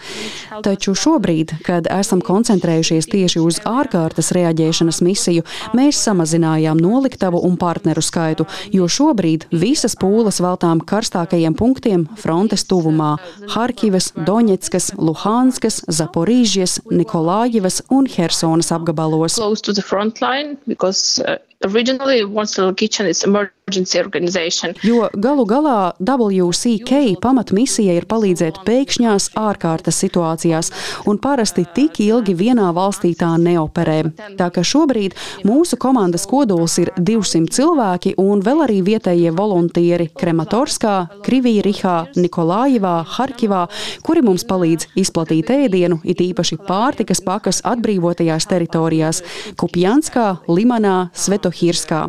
[0.66, 5.37] Taču šobrīd, kad esam koncentrējušies tieši uz ārkārtas reaģēšanas misiju,
[5.78, 13.16] mēs samazinājām noliktavu un partneru skaitu, jo šobrīd visas pūles veltām karstākajiem punktiem frontes tuvumā-
[13.56, 19.36] Harkivas, Doņetskas, Luhanskas, Zaporīžas, Nikolājevas un Hersonas apgabalos.
[19.36, 23.26] Close to the front line because uh, originally One Little Kitchen is
[23.68, 24.74] emergency organization.
[24.84, 30.70] Jo galu galā WCK pamatmisija ir palīdzēt pēkšņās ārkārtas situācijās,
[31.04, 33.98] un parasti tik ilgi vienā valstī tā neoperē.
[34.40, 40.96] Tā ka šobrīd mūsu komandas kodols ir 200 cilvēki un vēl arī vietējie voluntieri Krematorskā,
[41.28, 43.66] Krivīrihā, Nikolājivā, Harkivā,
[44.08, 49.22] kuri mums palīdz izplatīt ēdienu, it īpaši pārtikas pakas atbrīvotajās teritorijās-
[49.60, 52.06] Kupjanskā, Limanā, Svetohirskā.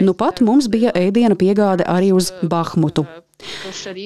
[0.00, 3.06] Nu pat mums bija ēdiena piegāde arī uz Bahmutu.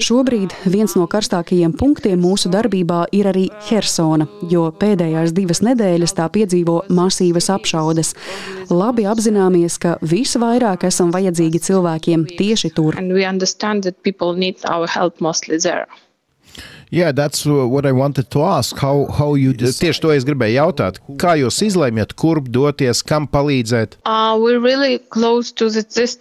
[0.02, 6.26] Šobrīd viens no karstākajiem punktiem mūsu darbībā ir arī Hersona, jo pēdējās divas nedēļas tā
[6.34, 8.12] piedzīvo masīvas apšaudes.
[8.74, 12.98] Labi apzināmies, ka visvairāk esam vajadzīgi cilvēkiem tieši tur.
[16.90, 18.76] Yeah, that's uh, what I wanted to ask.
[18.76, 20.96] How, how you Tieši to es gribēju jautāt.
[21.22, 24.00] Kā jūs izlēmjat, kurp doties, kam palīdzēt?
[24.02, 24.98] Uh, really
[25.70, 26.16] this, this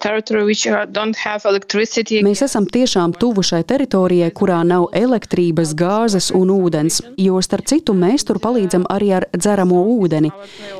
[2.21, 7.97] Mēs esam tiešām tuvu šai teritorijai, kurā nav elektrības, gāzes un ūdens, jo starp citu
[7.97, 10.29] mēs tur palīdzam arī ar dzeramo ūdeni.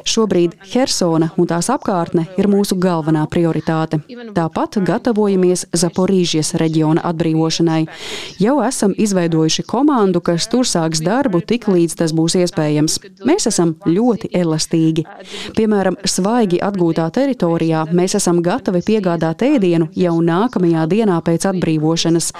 [0.05, 4.03] Šobrīd Hersona un tās apkārtne ir mūsu galvenā prioritāte.
[4.37, 7.81] Tāpat gatavojamies Zaporīžas reģiona atbrīvošanai.
[8.37, 12.97] Jau esam izveidojuši komandu, kas tur sāks darbu tik līdz tas būs iespējams.
[13.27, 15.05] Mēs esam ļoti elastīgi.
[15.55, 22.31] Piemēram, svaigi atgūtā teritorijā mēs esam gatavi piegādāt ēdienu jau nākamajā dienā pēc atbrīvošanas.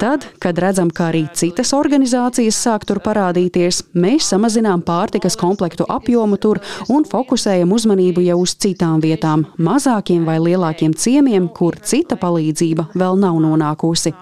[0.00, 6.38] Tad, kad redzam, ka arī citas organizācijas sāk tur parādīties, mēs samazinām pārtikas komplektu apjomu
[6.40, 12.90] tur un fokusējam uzmanību jau uz citām vietām, mazākiem vai lielākiem ciemiem, kur cita palīdzība
[12.96, 14.14] vēl nav nonākusi.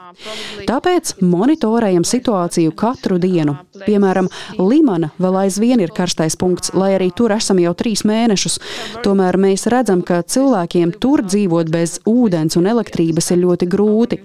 [0.66, 3.56] Tāpēc monitorējam situāciju katru dienu.
[3.84, 4.28] Piemēram,
[4.58, 8.58] Limana vēl aizvien ir karstais punkts, lai arī tur esam jau trīs mēnešus.
[9.04, 14.20] Tomēr mēs redzam, ka cilvēkiem tur dzīvot bez ūdens un elektrības ir ļoti grūti.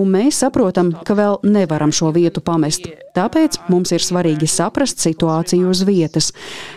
[0.00, 2.86] Un mēs saprotam, ka vēl nevaram šo vietu pamest.
[3.14, 6.32] Tāpēc mums ir svarīgi saprast situāciju uz vietas.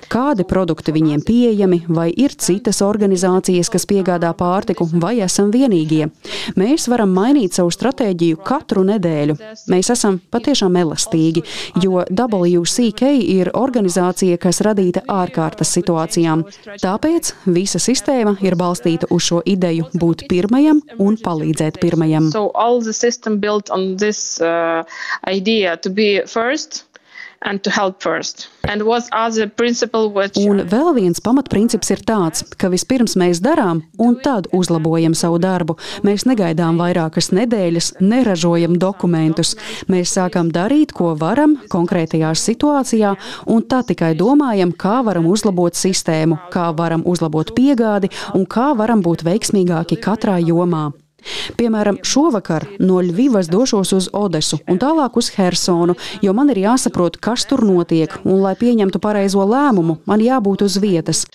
[0.07, 6.11] Kādi produkti viņiem pieejami, vai ir citas organizācijas, kas piegādā pārtiku, vai esam vienīgie.
[6.59, 9.37] Mēs varam mainīt savu stratēģiju katru nedēļu.
[9.73, 11.43] Mēs esam patiešām elastīgi,
[11.83, 16.45] jo WCK ir organizācija, kas radīta ārkārtas situācijām.
[16.81, 22.31] Tāpēc visa sistēma ir balstīta uz šo ideju būt pirmajam un palīdzēt pirmajam.
[22.31, 22.47] So
[30.49, 35.77] Un vēl viens pamatprincips ir tāds, ka vispirms mēs darām un tad uzlabojam savu darbu.
[36.07, 39.55] Mēs negaidām vairākas nedēļas, neražojam dokumentus.
[39.91, 43.15] Mēs sākam darīt, ko varam konkrētajā situācijā,
[43.47, 49.05] un tad tikai domājam, kā varam uzlabot sistēmu, kā varam uzlabot piegādi un kā varam
[49.05, 50.89] būt veiksmīgāki katrā jomā.
[51.57, 57.17] Piemēram, šovakar no Ļuvijas došos uz Odesu un tālāk uz Hersonu, jo man ir jāsaprot,
[57.23, 61.25] kas tur notiek, un, lai pieņemtu pareizo lēmumu, man jābūt uz vietas.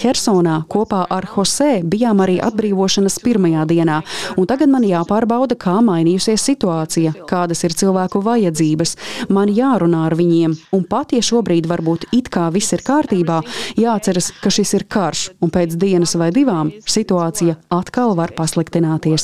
[0.00, 4.00] Hersonā kopā ar Jose bijām arī atbrīvošanas pirmajā dienā,
[4.40, 8.96] un tagad man jāpārbauda, kā mainījusies situācija, kādas ir cilvēku vajadzības.
[9.34, 13.42] Man jārunā ar viņiem, un pat ja šobrīd varbūt it kā viss ir kārtībā,
[13.78, 19.17] jāatceras, ka šis ir karš, un pēc dienas vai divām situācija atkal var pasliktināties.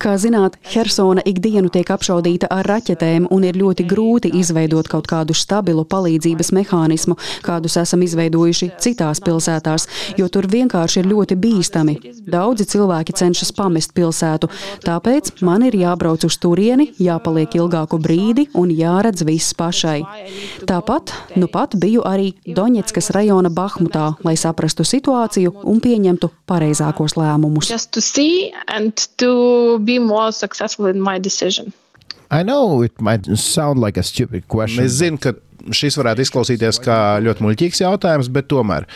[0.00, 5.34] Kā zināt, Hersona ikdienu tiek apšaudīta ar raķetēm un ir ļoti grūti izveidot kaut kādu
[5.36, 9.84] stabilu palīdzības mehānismu, kādus esam izveidojuši citās pilsētās,
[10.16, 11.96] jo tur vienkārši ir ļoti bīstami.
[12.32, 14.48] Daudzi cilvēki cenšas pamest pilsētu,
[14.86, 19.98] tāpēc man ir jābrauc uz turieni, jāpaliek ilgāku brīdi un jāredz viss pašai.
[20.64, 27.68] Tāpat, nu pat biju arī Doņetskas rajona Bahmutā, lai saprastu situāciju un pieņemtu pareizākos lēmumus
[28.90, 31.72] and to be more successful in my decision.
[32.30, 34.84] I know it might sound like a stupid question.
[34.84, 35.34] Es zinu, ka
[35.74, 38.86] šis varētu izklausīties kā ļoti muļķīgs jautājums, bet tomēr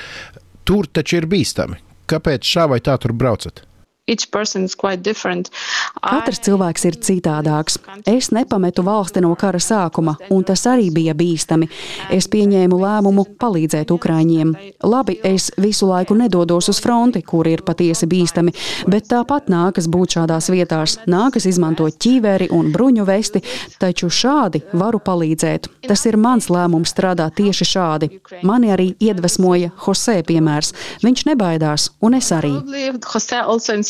[0.65, 1.81] tur taču ir bīstami.
[2.11, 3.65] Kāpēc šā vai tā tur braucat?
[6.05, 7.79] Katrs cilvēks ir citādāks.
[8.05, 11.71] Es nepametu valsti no kara sākuma, un tas arī bija bīstami.
[12.13, 14.51] Es pieņēmu lēmumu palīdzēt Ukraiņiem.
[14.85, 18.53] Labi, es visu laiku nedodos uz fronti, kur ir patiesi bīstami,
[18.93, 20.99] bet tāpat nākas būt šādās vietās.
[21.09, 23.41] Nākas izmantot ķīveri un bruņu vesti,
[23.81, 25.71] taču šādi varu palīdzēt.
[25.89, 28.13] Tas ir mans lēmums strādāt tieši šādi.
[28.45, 30.75] Mani arī iedvesmoja Jose piemērs.
[31.01, 32.53] Viņš nebaidās, un es arī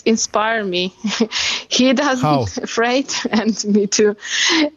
[0.05, 0.93] inspire me.
[1.69, 2.47] he doesn't How?
[2.63, 4.17] afraid, and me too.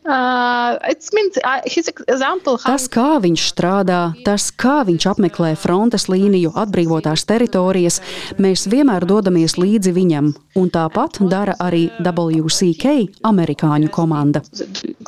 [0.05, 2.57] Uh, it means uh, his example.
[2.57, 8.01] How Tas, kā viņš strādā, tas, kā viņš apmeklē frontes līniju, atbrīvotās teritorijas,
[8.37, 14.43] mēs vienmēr dodamies līdzi viņam, un tāpat dara arī WCK amerikāņu komanda.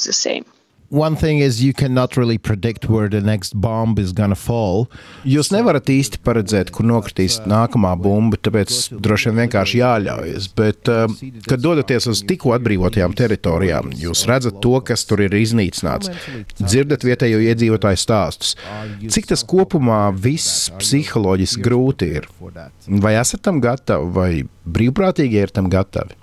[0.10, 0.46] the same.
[0.90, 4.88] One thing is you cannot really predict where the next bomb is gonna fall.
[5.22, 10.48] Jūs nevarat īsti paredzēt, kur nokritīs nākamā bumba, tāpēc droši vien vienkārši jāļaujas.
[10.58, 11.06] Bet, uh,
[11.46, 16.10] kad dodaties uz tikko atbrīvotajām teritorijām, jūs redzat to, kas tur ir iznīcināts,
[16.58, 18.56] dzirdat vietējo iedzīvotāju stāstus.
[19.14, 22.30] Cik tas kopumā viss psiholoģiski grūti ir?
[22.90, 24.32] Vai esat tam gatavi, vai
[24.66, 26.18] brīvprātīgi ir tam gatavi?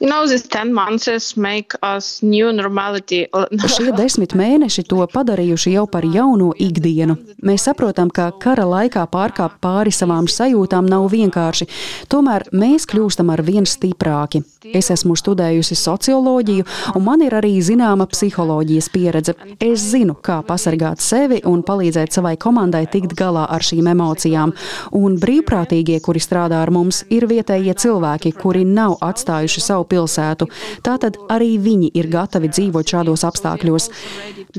[0.00, 3.26] You know, these 10 months make us new normality.
[3.76, 7.16] Šie desmit mēneši to padarījuši jau par jauno ikdienu.
[7.44, 11.68] Mēs saprotam, ka kara laikā pārkāpt pāri savām sajūtām nav vienkārši,
[12.10, 14.42] tomēr mēs kļūstam ar vien stiprāki.
[14.64, 16.64] Es esmu studējusi socioloģiju,
[16.96, 19.34] un man ir arī zināma psiholoģijas pieredze.
[19.60, 24.54] Es zinu, kā pasargāt sevi un palīdzēt savai komandai tikt galā ar šīm emocijām.
[24.96, 30.48] Un brīvprātīgie, kuri strādā ar mums, ir vietējie cilvēki, kuri nav atstājuši savu pilsētu.
[30.86, 33.90] Tātad arī viņi ir gatavi dzīvot šādos apstākļos.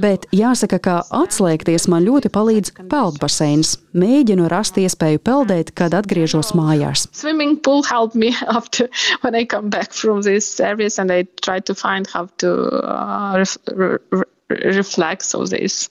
[0.01, 3.78] Bet jāsaka, ka atslēgties man ļoti palīdz peldbaseins.
[3.95, 7.07] Mēģinu rast iespēju peldēt, kad atgriežos mājās.
[8.55, 8.89] After
[10.59, 10.99] areas,
[12.38, 12.51] to
[12.84, 15.89] uh, ref, re, re, reflect on this.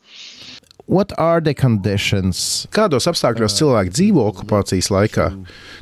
[0.87, 2.67] What are the conditions?
[2.75, 5.31] Kādos apstākļos cilvēki dzīvo okupācijas laikā?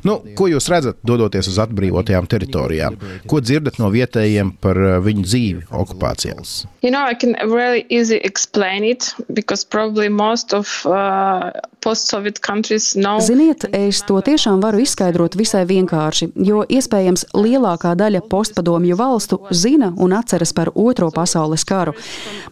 [0.07, 2.95] Nu, ko jūs redzat, dodoties uz atbrīvotajām teritorijām?
[3.27, 6.63] Ko dzirdat no vietējiem par uh, viņu dzīvi okupācijās?
[6.83, 11.51] You know, I can really easily explain it because probably most of uh,
[11.83, 13.19] post-Soviet countries know.
[13.23, 19.91] Ziniet, es to tiešām varu izskaidrot visai vienkārši, jo iespējams lielākā daļa postpadomju valstu zina
[19.99, 21.95] un atceras par Otro pasaules karu.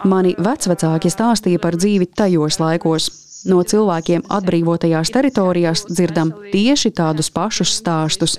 [0.08, 3.31] Mani vecvecāki stāstīja par dzīvi tajos laikos.
[3.50, 8.38] No cilvēkiem atbrīvotajās teritorijās dzirdam tieši tādus pašus stāstus.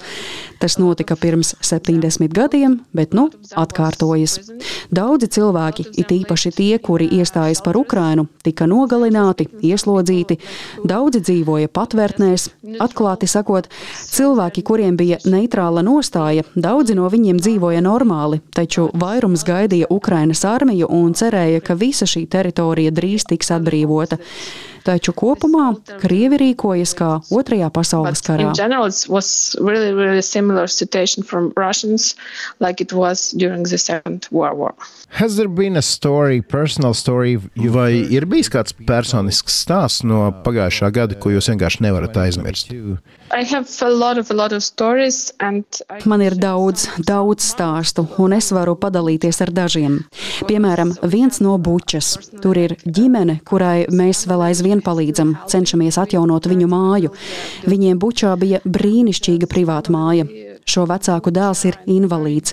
[0.62, 3.24] Tas notika pirms 70 gadiem, bet nu
[3.58, 4.36] atkārtojas.
[4.94, 10.38] Daudzi cilvēki, it īpaši tie, kuri iestājas par Ukrainu, tika nogalināti, ieslodzīti.
[10.86, 12.48] Daudzi dzīvoja patvērtnēs.
[12.82, 13.66] Atklāti sakot,
[14.06, 20.86] cilvēki, kuriem bija neitrāla nostāja, daudzi no viņiem dzīvoja normāli, taču vairums gaidīja Ukrainas armiju
[20.94, 24.20] un cerēja, ka visa šī teritorija drīz tiks atbrīvota.
[24.82, 25.72] Taču kopumā
[26.02, 28.52] Krievi rīkojas kā Otrajā pasaules karā.
[29.60, 32.14] really, really similar situation from Russians,
[32.60, 32.82] like.
[35.08, 37.38] Has there been a story, personal story?
[37.54, 42.72] You, Vai ir bijis kāds personisks stāsts no pagājušā gada, ko jūs vienkārši nevarat aizmirst?
[46.04, 49.94] Man ir daudz, daudz stāstu, un es varu padalīties ar dažiem.
[50.48, 52.12] Piemēram, viens no bučas.
[52.44, 57.14] Tur ir ģimene, kurai mēs vēl aizvien palīdzam, cenšamies atjaunot viņu māju.
[57.64, 60.28] Viņiem bučā bija brīnišķīga privāta māja.
[60.68, 62.52] Šo vecāku dēls ir invalīds.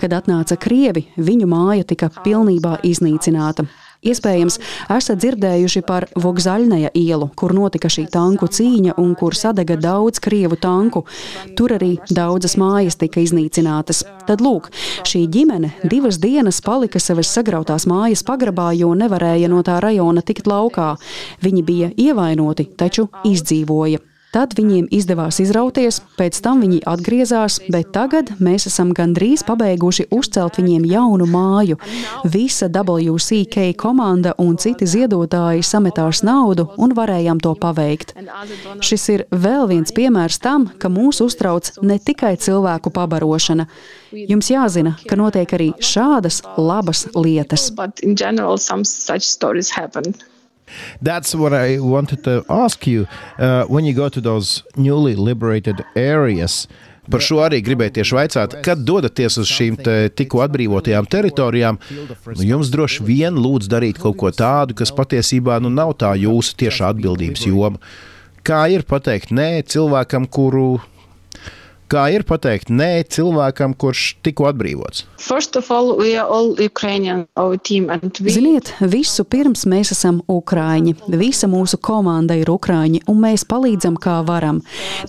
[0.00, 3.66] Kad atnāca krievi, viņu māja tika pilnībā iznīcināta.
[4.00, 4.54] Iespējams,
[4.94, 10.56] esat dzirdējuši par Vogzaļnaja ielu, kur notika šī tanku cīņa un kur sadega daudz krievu
[10.56, 11.02] tanku.
[11.58, 14.00] Tur arī daudzas mājas tika iznīcinātas.
[14.24, 14.70] Tad lūk,
[15.04, 20.48] šī ģimene divas dienas palika savas sagrautās mājas pagrabā, jo nevarēja no tā rajona tikt
[20.48, 20.94] laukā.
[21.44, 24.00] Viņi bija ievainoti, taču izdzīvoja.
[24.30, 30.60] Tad viņiem izdevās izrauties, pēc tam viņi atgriezās, bet tagad mēs esam gandrīz pabeiguši uzcelt
[30.60, 31.80] viņiem jaunu māju.
[32.30, 38.14] Visa WCK komanda un citi ziedotāji sametās naudu un varējām to paveikt.
[38.86, 43.66] Šis ir vēl viens piemērs tam, ka mūs uztrauc ne tikai cilvēku pabarošana.
[44.14, 47.70] Jums jāzina, ka notiek arī šādas labas lietas.
[47.74, 50.14] but in general, some such stories happen.
[51.02, 53.06] That's what I wanted to ask you.
[53.38, 56.68] Uh, when you go to those newly liberated areas,
[57.10, 59.80] Par šo arī gribēju tieši vaicāt, kad dodaties uz šīm
[60.14, 61.80] tikko atbrīvotajām teritorijām,
[62.36, 66.54] nu jums droši vien lūdz darīt kaut ko tādu, kas patiesībā nu, nav tā jūsu
[66.60, 67.82] tiešā atbildības joma.
[68.46, 70.78] Kā ir pateikt nē cilvēkam, kuru.
[71.90, 75.08] Kā ir pateikt nē cilvēkam, kurš tikko atbrīvots?
[75.18, 78.30] First of all, we are all Ukrainian, our team, and we.
[78.30, 80.94] Ziniet, visu pirms mēs esam ukrāņi.
[81.18, 84.60] Visa mūsu komanda ir ukrāņi, un mēs palīdzam, kā varam.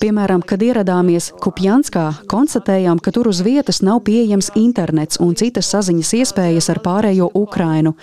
[0.02, 6.16] Piemēram, kad ieradāmies Kupjanskā, konstatējām, ka tur uz vietas nav pieejams internets un citas saziņas
[6.18, 7.94] iespējas ar pārējo Ukrainu.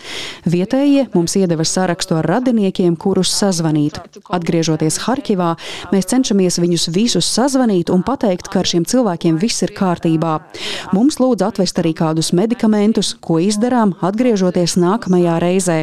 [0.47, 3.99] Vietējie mums iedeva sarakstu ar radiniekiem, kurus sazvanīt.
[4.31, 5.57] Atgriežoties Harkivā,
[5.91, 10.35] mēs cenšamies viņus visus sazvanīt un pateikt, ka ar šiem cilvēkiem viss ir kārtībā.
[10.93, 15.79] Mums lūdz atvest arī kādus medikamentus, ko izdarām, atgriežoties nākamajā reizē.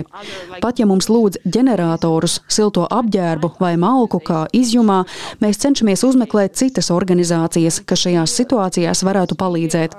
[0.61, 5.01] Pat ja mums lūdz ģeneratorus, silto apģērbu vai malku kā izjumā,
[5.41, 9.97] mēs cenšamies uzmeklēt citas organizācijas, kas šajās situācijās varētu palīdzēt.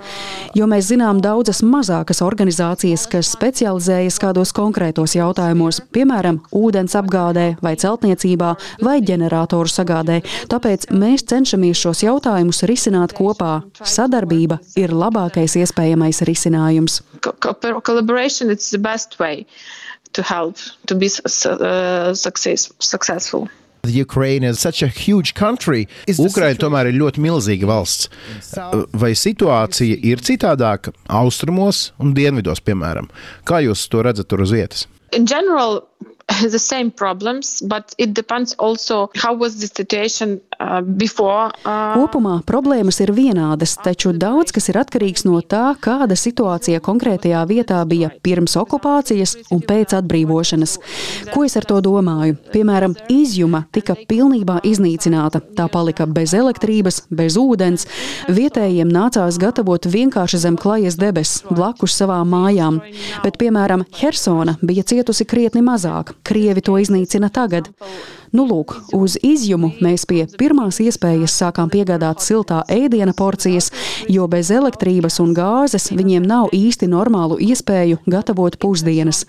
[0.55, 7.75] Jo mēs zinām daudzas mazākas organizācijas, kas specializējas kādos konkrētos jautājumos, piemēram, ūdens apgādē vai
[7.81, 8.55] celtniecībā
[8.87, 10.23] vai ģeneratoru sagādē.
[10.53, 12.76] Tāpēc mēs cenšamies šos jautājumus risināt
[13.17, 13.61] kopā.
[13.83, 17.03] Sadarbība ir labākais iespējamais risinājums.
[17.23, 19.47] Collaboration is the best way
[20.13, 20.57] to help
[20.87, 23.49] to be uh, success, successful.
[26.19, 28.09] Ukraina tomēr ir ļoti milzīga valsts.
[28.99, 33.07] Vai situācija ir citādāka austrumos un dienvidos, piemēram?
[33.47, 34.87] Kā jūs to redzat tur uz vietas?
[35.15, 35.85] In general,
[36.51, 41.53] the same problems, but it depends also how was the situation uh, before.
[41.65, 41.95] Uh...
[41.97, 47.79] Kopumā problēmas ir vienādas, taču daudz kas ir atkarīgs no tā, kāda situācija konkrētajā vietā
[47.89, 50.77] bija pirms okupācijas un pēc atbrīvošanas.
[51.33, 52.37] Ko es ar to domāju?
[52.53, 55.43] Piemēram, izjuma tika pilnībā iznīcināta.
[55.57, 57.87] Tā palika bez elektrības, bez ūdens.
[58.33, 62.83] Vietējiem nācās gatavot vienkārši zem klajas debesis, blakus savām mājām.
[63.23, 66.16] Bet, piemēram, Hersona bija cietusi krietni mazāk.
[66.25, 67.73] Krievi to iznīcina tagad.
[68.35, 73.71] Nu, lūk, uz izjumu mēs pie pirmās iespējas sākām piegādāt siltā ēdiena porcijas,
[74.13, 79.23] jo bez elektrības un gāzes viņiem nav īsti normālu iespēju gatavot pusdienas.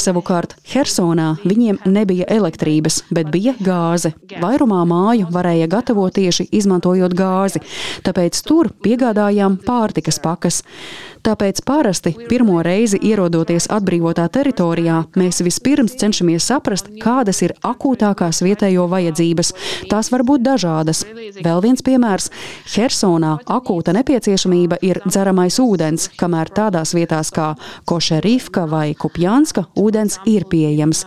[0.00, 4.14] Savukārt Hersonā viņiem nebija elektrības, bet bija gāze.
[4.40, 7.62] Vairumā māju varēja gatavot tieši izmantojot gāzi,
[8.06, 10.64] tāpēc tur piegādājām pārtikas pakas.
[11.26, 18.84] Tāpēc parasti pirmo reizi ierodoties atbrīvotā teritorijā, mēs vispirms cenšamies saprast, kādas ir akūtākās vietējo
[18.92, 19.54] vajadzības.
[19.88, 21.00] Tās var būt dažādas.
[21.40, 22.28] Vēl viens piemērs-
[22.74, 27.56] Hersonā akūta nepieciešamība ir dzeramais ūdens, kamēr tādās vietās kā
[27.88, 31.06] Košerifka vai Kupjanska ūdens ir pieejams.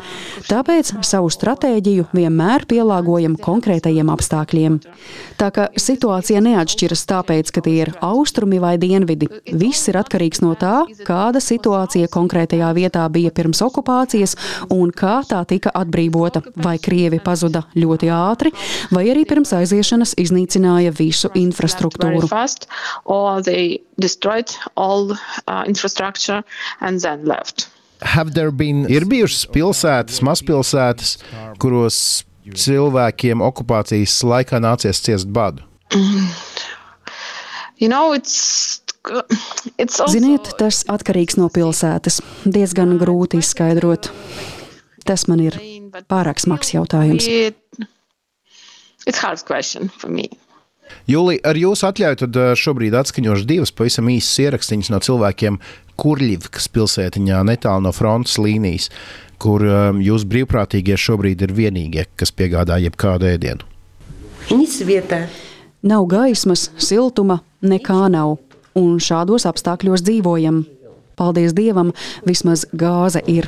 [0.49, 4.79] Tāpēc savu stratēģiju vienmēr pielāgojam konkrētajiem apstākļiem.
[5.37, 9.27] Tā ka situācija neatšķiras tāpēc, ka tie ir austrumi vai dienvidi.
[9.51, 14.37] Viss ir atkarīgs no tā, kāda situācija konkrētajā vietā bija pirms okupācijas
[14.73, 16.43] un kā tā tika atbrīvota.
[16.61, 18.51] Vai Krievi pazuda ļoti ātri,
[18.93, 22.29] vai arī pirms aiziešanas iznīcināja visu infrastruktūru.
[28.57, 28.85] Been...
[28.89, 31.17] Ir bijušas pilsētas, mazpilsētas,
[31.61, 31.97] kuros
[32.49, 35.67] cilvēkiem okupācijas laikā nācies ciest badu.
[37.81, 38.83] You know, it's
[40.11, 42.19] Ziniet, tas atkarīgs no pilsētas.
[42.45, 44.11] Diezgan grūti izskaidrot.
[45.07, 45.57] Tas man ir
[46.11, 47.25] pārāk smags jautājums.
[51.09, 55.59] Jūlija, ar jūsu atļauju, tad eh, šobrīd atskaņošu divas pavisam īsas ierakstīņas no cilvēkiem
[56.01, 58.89] Kurļivkas pilsētiņā, netālu no frontes līnijas,
[59.41, 63.65] kur um, jūs brīvprātīgie šobrīd ir vienīgie, kas piegādā jebkādu ēdienu.
[65.85, 68.37] Nav gaismas, siltuma, nekā nav
[68.77, 70.63] un šādos apstākļos dzīvojam.
[71.21, 71.91] Paldies Dievam,
[72.25, 73.45] vismaz gāze ir.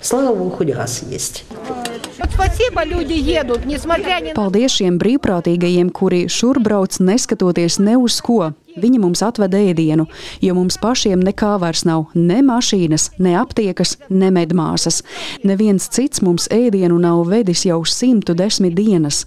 [4.38, 8.52] Paldies šiem brīvprātīgajiem, kuri šurbrauc neskatoties ne uz ko.
[8.78, 10.06] Viņi mums atveda ēdienu,
[10.42, 15.02] jo mums pašiem nekā vairs nav ne mašīnas, ne aptiekas, ne medmāsas.
[15.46, 19.24] Neviens cits mums ēdienu nav vedis jau 110 dienas.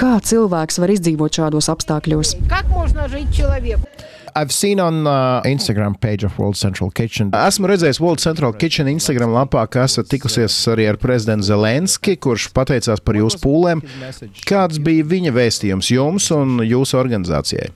[0.00, 2.32] Kā cilvēks var izdzīvot šādos apstākļos?
[4.36, 7.30] I've seen on uh, Instagram page of World Central Kitchen.
[7.34, 12.50] Esmu redzējis World Central Kitchen Instagram lapā, ka esat tikusies arī ar prezidentu Zelenski, kurš
[12.54, 13.82] pateicās par jūsu pūlēm.
[14.48, 17.70] Kāds bija viņa vēstījums jums un jūsu organizācijai?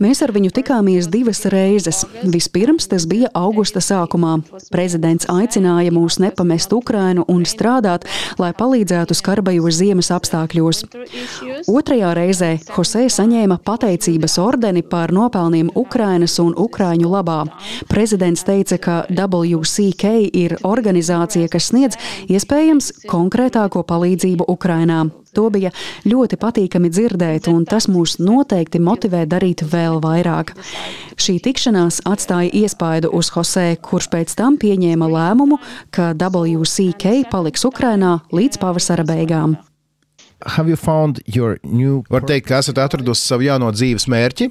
[0.00, 2.04] Mēs ar viņu tikāmies divas reizes.
[2.22, 4.38] Vispirms tas bija augusta sākumā.
[4.70, 8.06] Prezidents aicināja mūs nepamest Ukrainu un strādāt,
[8.38, 10.84] lai palīdzētu skarbajos ziemas apstākļos.
[11.70, 17.46] Otrajā reizē Jose saņēma pateicības ordeni ordeni par nopelniem Ukrainas un Ukrāņu labā.
[17.88, 21.96] Prezidents teica, ka WCK ir organizācija, kas sniedz
[22.28, 25.06] iespējams konkrētāko palīdzību Ukrainā.
[25.32, 25.70] To bija
[26.04, 30.52] ļoti patīkami dzirdēt, un tas mūs noteikti motivē darīt vēl vairāk.
[31.16, 35.56] Šī tikšanās atstāja iespaidu uz Jose, kurš pēc tam pieņēma lēmumu,
[35.88, 39.56] ka WCK paliks Ukrainā līdz pavasara beigām.
[40.46, 42.02] Have you found your new...
[42.08, 44.50] Var teikt, ka esat atradusi savu jauno dzīves mērķi?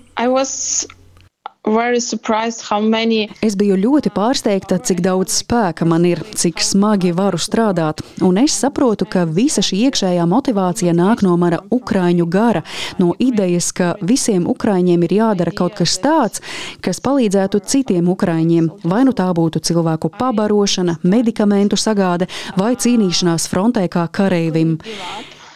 [3.46, 8.00] Es biju ļoti pārsteigta, cik daudz spēka man ir, cik smagi varu strādāt.
[8.26, 12.64] Un es saprotu, ka visa šī iekšējā motivācija nāk no mana ukraiņu gara,
[12.98, 16.42] no idejas, ka visiem ukraiņiem ir jādara kaut kas tāds,
[16.86, 18.70] kas palīdzētu citiem ukraiņiem.
[18.88, 24.80] Vai nu tā būtu cilvēku pabarošana, medikamentu sagāde vai cīnīšanās frontē kā kareivim.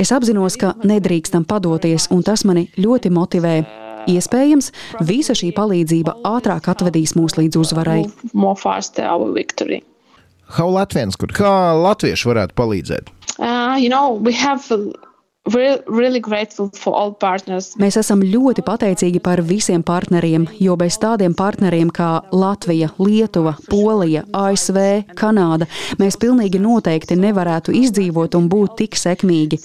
[0.01, 3.55] Es apzinos, ka nedrīkstam padoties, un tas mani ļoti motivē.
[4.09, 4.71] Iespējams,
[5.07, 8.01] visa šī palīdzība ātrāk atvedīs mūs līdz uzvarai.
[10.53, 13.13] Kā Latvijas, kur kā latvieši varētu palīdzēt?
[13.39, 14.19] Uh, you know,
[17.83, 24.23] Mēs esam ļoti pateicīgi par visiem partneriem, jo bez tādiem partneriem kā Latvija, Lietuva, Polija,
[24.31, 24.79] ASV,
[25.19, 25.67] Kanāda
[25.99, 29.59] mēs pilnīgi noteikti nevarētu izdzīvot un būt tik sekmīgi.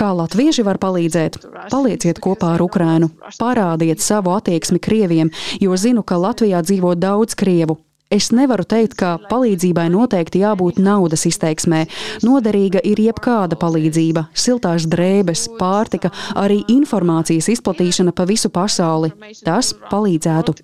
[0.00, 1.42] Kā latvieši var palīdzēt?
[1.68, 5.28] Palieciet kopā ar Ukrainu, parādiet savu attieksmi Krieviem,
[5.60, 7.76] jo zinu, ka Latvijā dzīvo daudz Krievu,
[8.06, 11.80] Es nevaru teikt, ka palīdzībai noteikti jābūt naudas izteiksmē.
[12.22, 19.10] Noderīga ir jebkāda palīdzība, siltās drēbes, pārtika, arī informācijas izplatīšana pa visu pasauli.
[19.42, 20.54] Tas palīdzētu.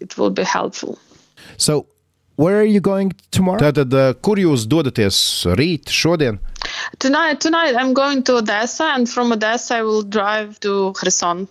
[1.59, 1.83] So,
[3.61, 5.19] Tātad, uh, kur jūs dodaties
[5.59, 6.39] rīt, šodien?
[6.99, 11.49] Tonight, tonight I'm going to Odessa, and from Odessa I will drive to Kherson.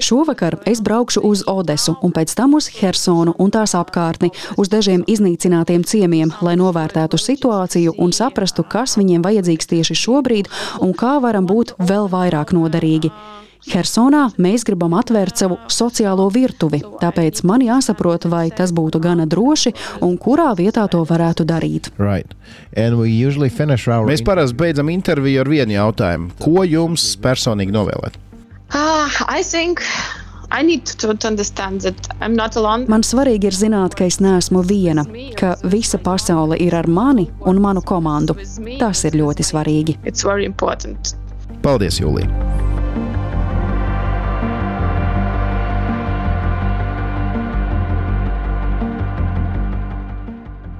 [0.00, 5.04] Šovakar es braukšu uz Odesu un pēc tam uz Hersonu un tās apkārtni, uz dažiem
[5.06, 10.50] iznīcinātiem ciemiem, lai novērtētu situāciju un saprastu, kas viņiem vajadzīgs tieši šobrīd
[10.82, 13.12] un kā varam būt vēl vairāk noderīgi.
[13.68, 19.74] Hersonā mēs gribam atvērt savu sociālo virtuvi, tāpēc man jāsaprot, vai tas būtu gana droši
[20.06, 21.90] un kurā vietā to varētu darīt.
[22.00, 22.32] Right.
[22.76, 24.08] Our...
[24.08, 26.32] Mēs parasti beidzam interviju ar vienu jautājumu.
[26.40, 28.16] Ko jums personīgi novēlēt?
[28.70, 29.20] Uh,
[32.90, 35.04] Man svarīgi ir zināt, ka es neesmu viena,
[35.38, 38.34] ka visa pasaule ir ar mani un manu komandu.
[38.80, 39.98] Tas ir ļoti svarīgi.
[41.60, 42.79] Paldies, Jūlija!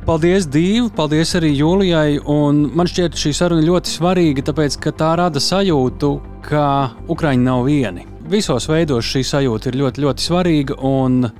[0.06, 0.88] Paldies, Dīva!
[0.96, 2.20] Paldies arī Jūlijai!
[2.24, 6.14] Man šķiet, šī saruna ļoti svarīga, tāpēc ka tā rada sajūtu,
[6.46, 6.64] ka
[7.12, 10.76] Ukraiņi nav vieni visos veidos šī sajūta ir ļoti, ļoti svarīga.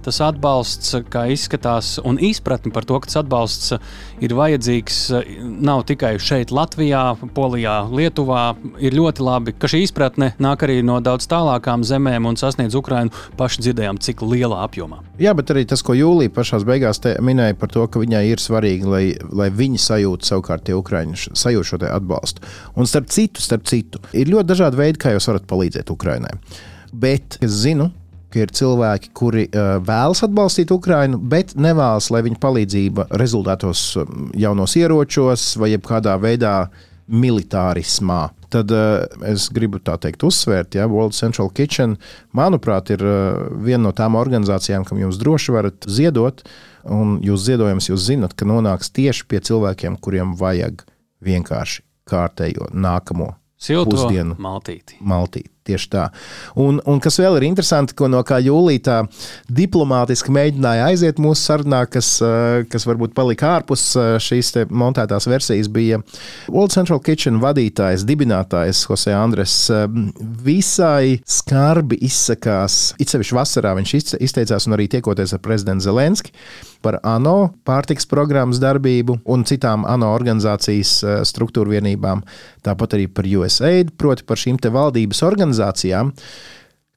[0.05, 3.75] Tas atbalsts, kā izskatās, un izpratne par to, ka tas atbalsts
[4.23, 4.99] ir vajadzīgs,
[5.63, 8.45] nav tikai šeit, Latvijā, Polijā, Lietuvā.
[8.83, 13.15] Ir ļoti labi, ka šī izpratne nāk arī no daudz tālākām zemēm un sasniedz Ukrajinu.
[13.39, 15.01] Paši dzirdējām, cik lielā apjomā.
[15.23, 18.91] Jā, bet arī tas, ko Jūlija pašā beigās minēja par to, ka viņai ir svarīgi,
[18.91, 22.45] lai, lai viņi sajūtu savukārt tie Ukrāņi sajūt šo atbalstu.
[22.77, 26.37] Un starp citu, starp citu, ir ļoti dažādi veidi, kā jūs varat palīdzēt Ukraiņai
[26.93, 27.91] bet es zinu,
[28.31, 33.83] ka ir cilvēki, kuri uh, vēlas atbalstīt Ukrajinu, bet nevēlas, lai viņa palīdzība rezultātos
[34.39, 36.55] jaunos ieročos vai kādā veidā
[37.11, 38.29] militārismā.
[38.51, 41.97] Tad uh, es gribu tā teikt, uzsvērt, ja, World Central Kitchen,
[42.37, 46.45] manuprāt, ir uh, viena no tām organizācijām, kam jūs droši varat ziedot.
[46.91, 50.87] Un jūs ziedojums, jūs zinat, ka nonāks tieši pie cilvēkiem, kuriem vajag
[51.21, 54.97] vienkārši kārtējo nākamo Silto pusdienu maltīti.
[55.05, 55.53] maltīti.
[55.71, 56.09] Tieši tā.
[56.59, 58.97] Un, un kas vēl ir interesanti, ko no kā Jūlijā tā
[59.53, 65.71] diplomātiski mēģināja aiziet mūsu sarunā, kas, eh, kas varbūt palika ārpus eh, šīs montētās versijas,
[65.71, 66.01] bija
[66.49, 69.55] World Central Kitchen vadītājs, dibinātājs Jose Andres.
[69.71, 69.87] Eh,
[70.43, 76.35] visai skarbi izsakās, it sevišķi vasarā viņš izteicās un arī tiekoties ar prezidentu Zelenski
[76.83, 80.95] par ANO pārtiks programmas darbību un citām ANO organizācijas
[81.29, 82.25] struktūra vienībām,
[82.67, 86.15] tāpat arī par USAID, proti par šīm valdības organizācijām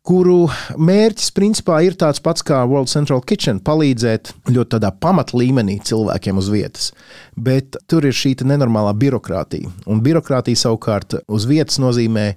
[0.04, 6.38] kuru mērķis principā ir tāds pats kā World Central Kitchen- palīdzēt ļoti tādā pamatlīmenī cilvēkiem
[6.38, 6.92] uz vietas.
[7.38, 9.72] Bet tur ir šī nenormālā birokrātija.
[9.88, 12.36] Un birokrātija savukārt uz vietas nozīmē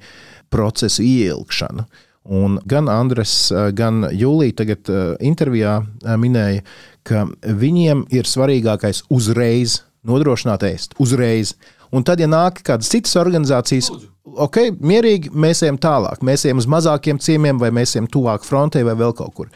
[0.50, 1.86] procesu ieilgšanu.
[2.26, 6.62] Un gan Andres, gan Jūlija tagad uh, intervijā minēja,
[7.06, 11.54] ka viņiem ir svarīgākais uzreiz nodrošināt ēst, uzreiz.
[11.94, 13.90] Un tad, ja nāk kādas citas organizācijas,
[14.46, 16.22] ok, mierīgi, mēs ejam tālāk.
[16.26, 19.50] Mēs ejam uz mazākiem ciemiem, vai mēs ejam tuvāk frontē, vai vēl kaut kur.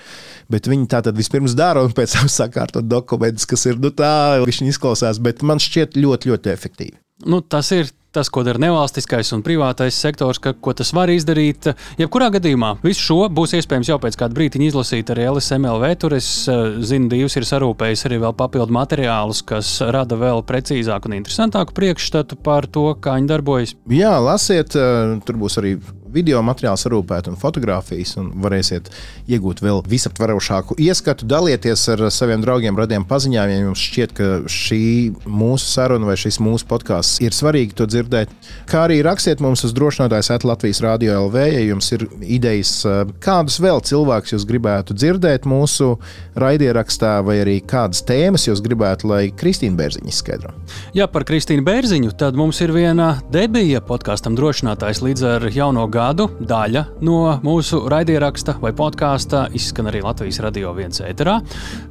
[0.51, 4.41] Bet viņi tā tad vispirms dara, un pēc tam sakārto dokumentus, kas ir nu, tā,
[4.47, 6.97] viņi izklausās, bet man šķiet ļoti, ļoti efektīvi.
[7.29, 11.71] Nu, tas ir tas, ko dara nevalstiskais un privātais sektors, ka, ko tas var izdarīt.
[12.01, 15.93] Jebkurā gadījumā visu šo būs iespējams jau pēc kāda brīdiņa izlasīt arī LSMLV.
[16.03, 21.11] Tur es eh, zinu, Dievs ir sarūpējis arī vēl papildu materiālus, kas rada vēl precīzāku
[21.11, 23.75] un interesantāku priekšstatu par to, kā viņi darbojas.
[23.91, 25.77] Jā, lasiet, eh, tur būs arī
[26.13, 28.91] video materiālu sarūpēt un fotografijas, un varēsiet
[29.31, 31.29] iegūt vēl visaptverošāku ieskatu.
[31.31, 34.83] Dalieties ar saviem draugiem, radiem paziņām, ja jums šķiet, ka šī
[35.29, 38.33] mūsu saruna vai šis mūsu podkāsts ir svarīgi to dzirdēt.
[38.71, 42.75] Kā arī rakstiet mums uz drošinātājs at Latvijas Rādio LV, ja jums ir idejas,
[43.23, 45.93] kādus vēl cilvēkus jūs gribētu dzirdēt mūsu
[46.41, 50.55] raidierakstā, vai arī kādas tēmas jūs gribētu, lai Kristīna Bērziņa izskaidro.
[50.97, 56.00] Jā, par Kristīnu Bērziņu, tad mums ir viena debija podkāstam drošinātājs līdz ar jauno gadu.
[56.01, 61.35] Daļa no mūsu raidieraksta vai podkāsta izskan arī Latvijas radio viens ēterā.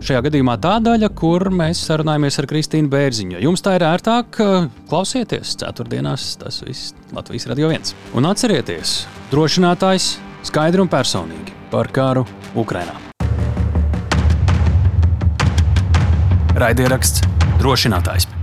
[0.02, 3.38] Šajā gadījumā tā daļa, kur mēs sarunājamies ar Kristīnu Bērziņu.
[3.46, 4.40] Jums tā ir ērtāk,
[4.90, 7.94] klausieties ceturtdienās, tas viss Latvijas radio viens.
[8.18, 10.16] Un atcerieties, drošinātājs
[10.50, 12.26] skaidri un personīgi par karu
[12.58, 12.98] Ukrainā.
[16.60, 17.24] Raidieraksts
[17.62, 18.39] drošinātājs.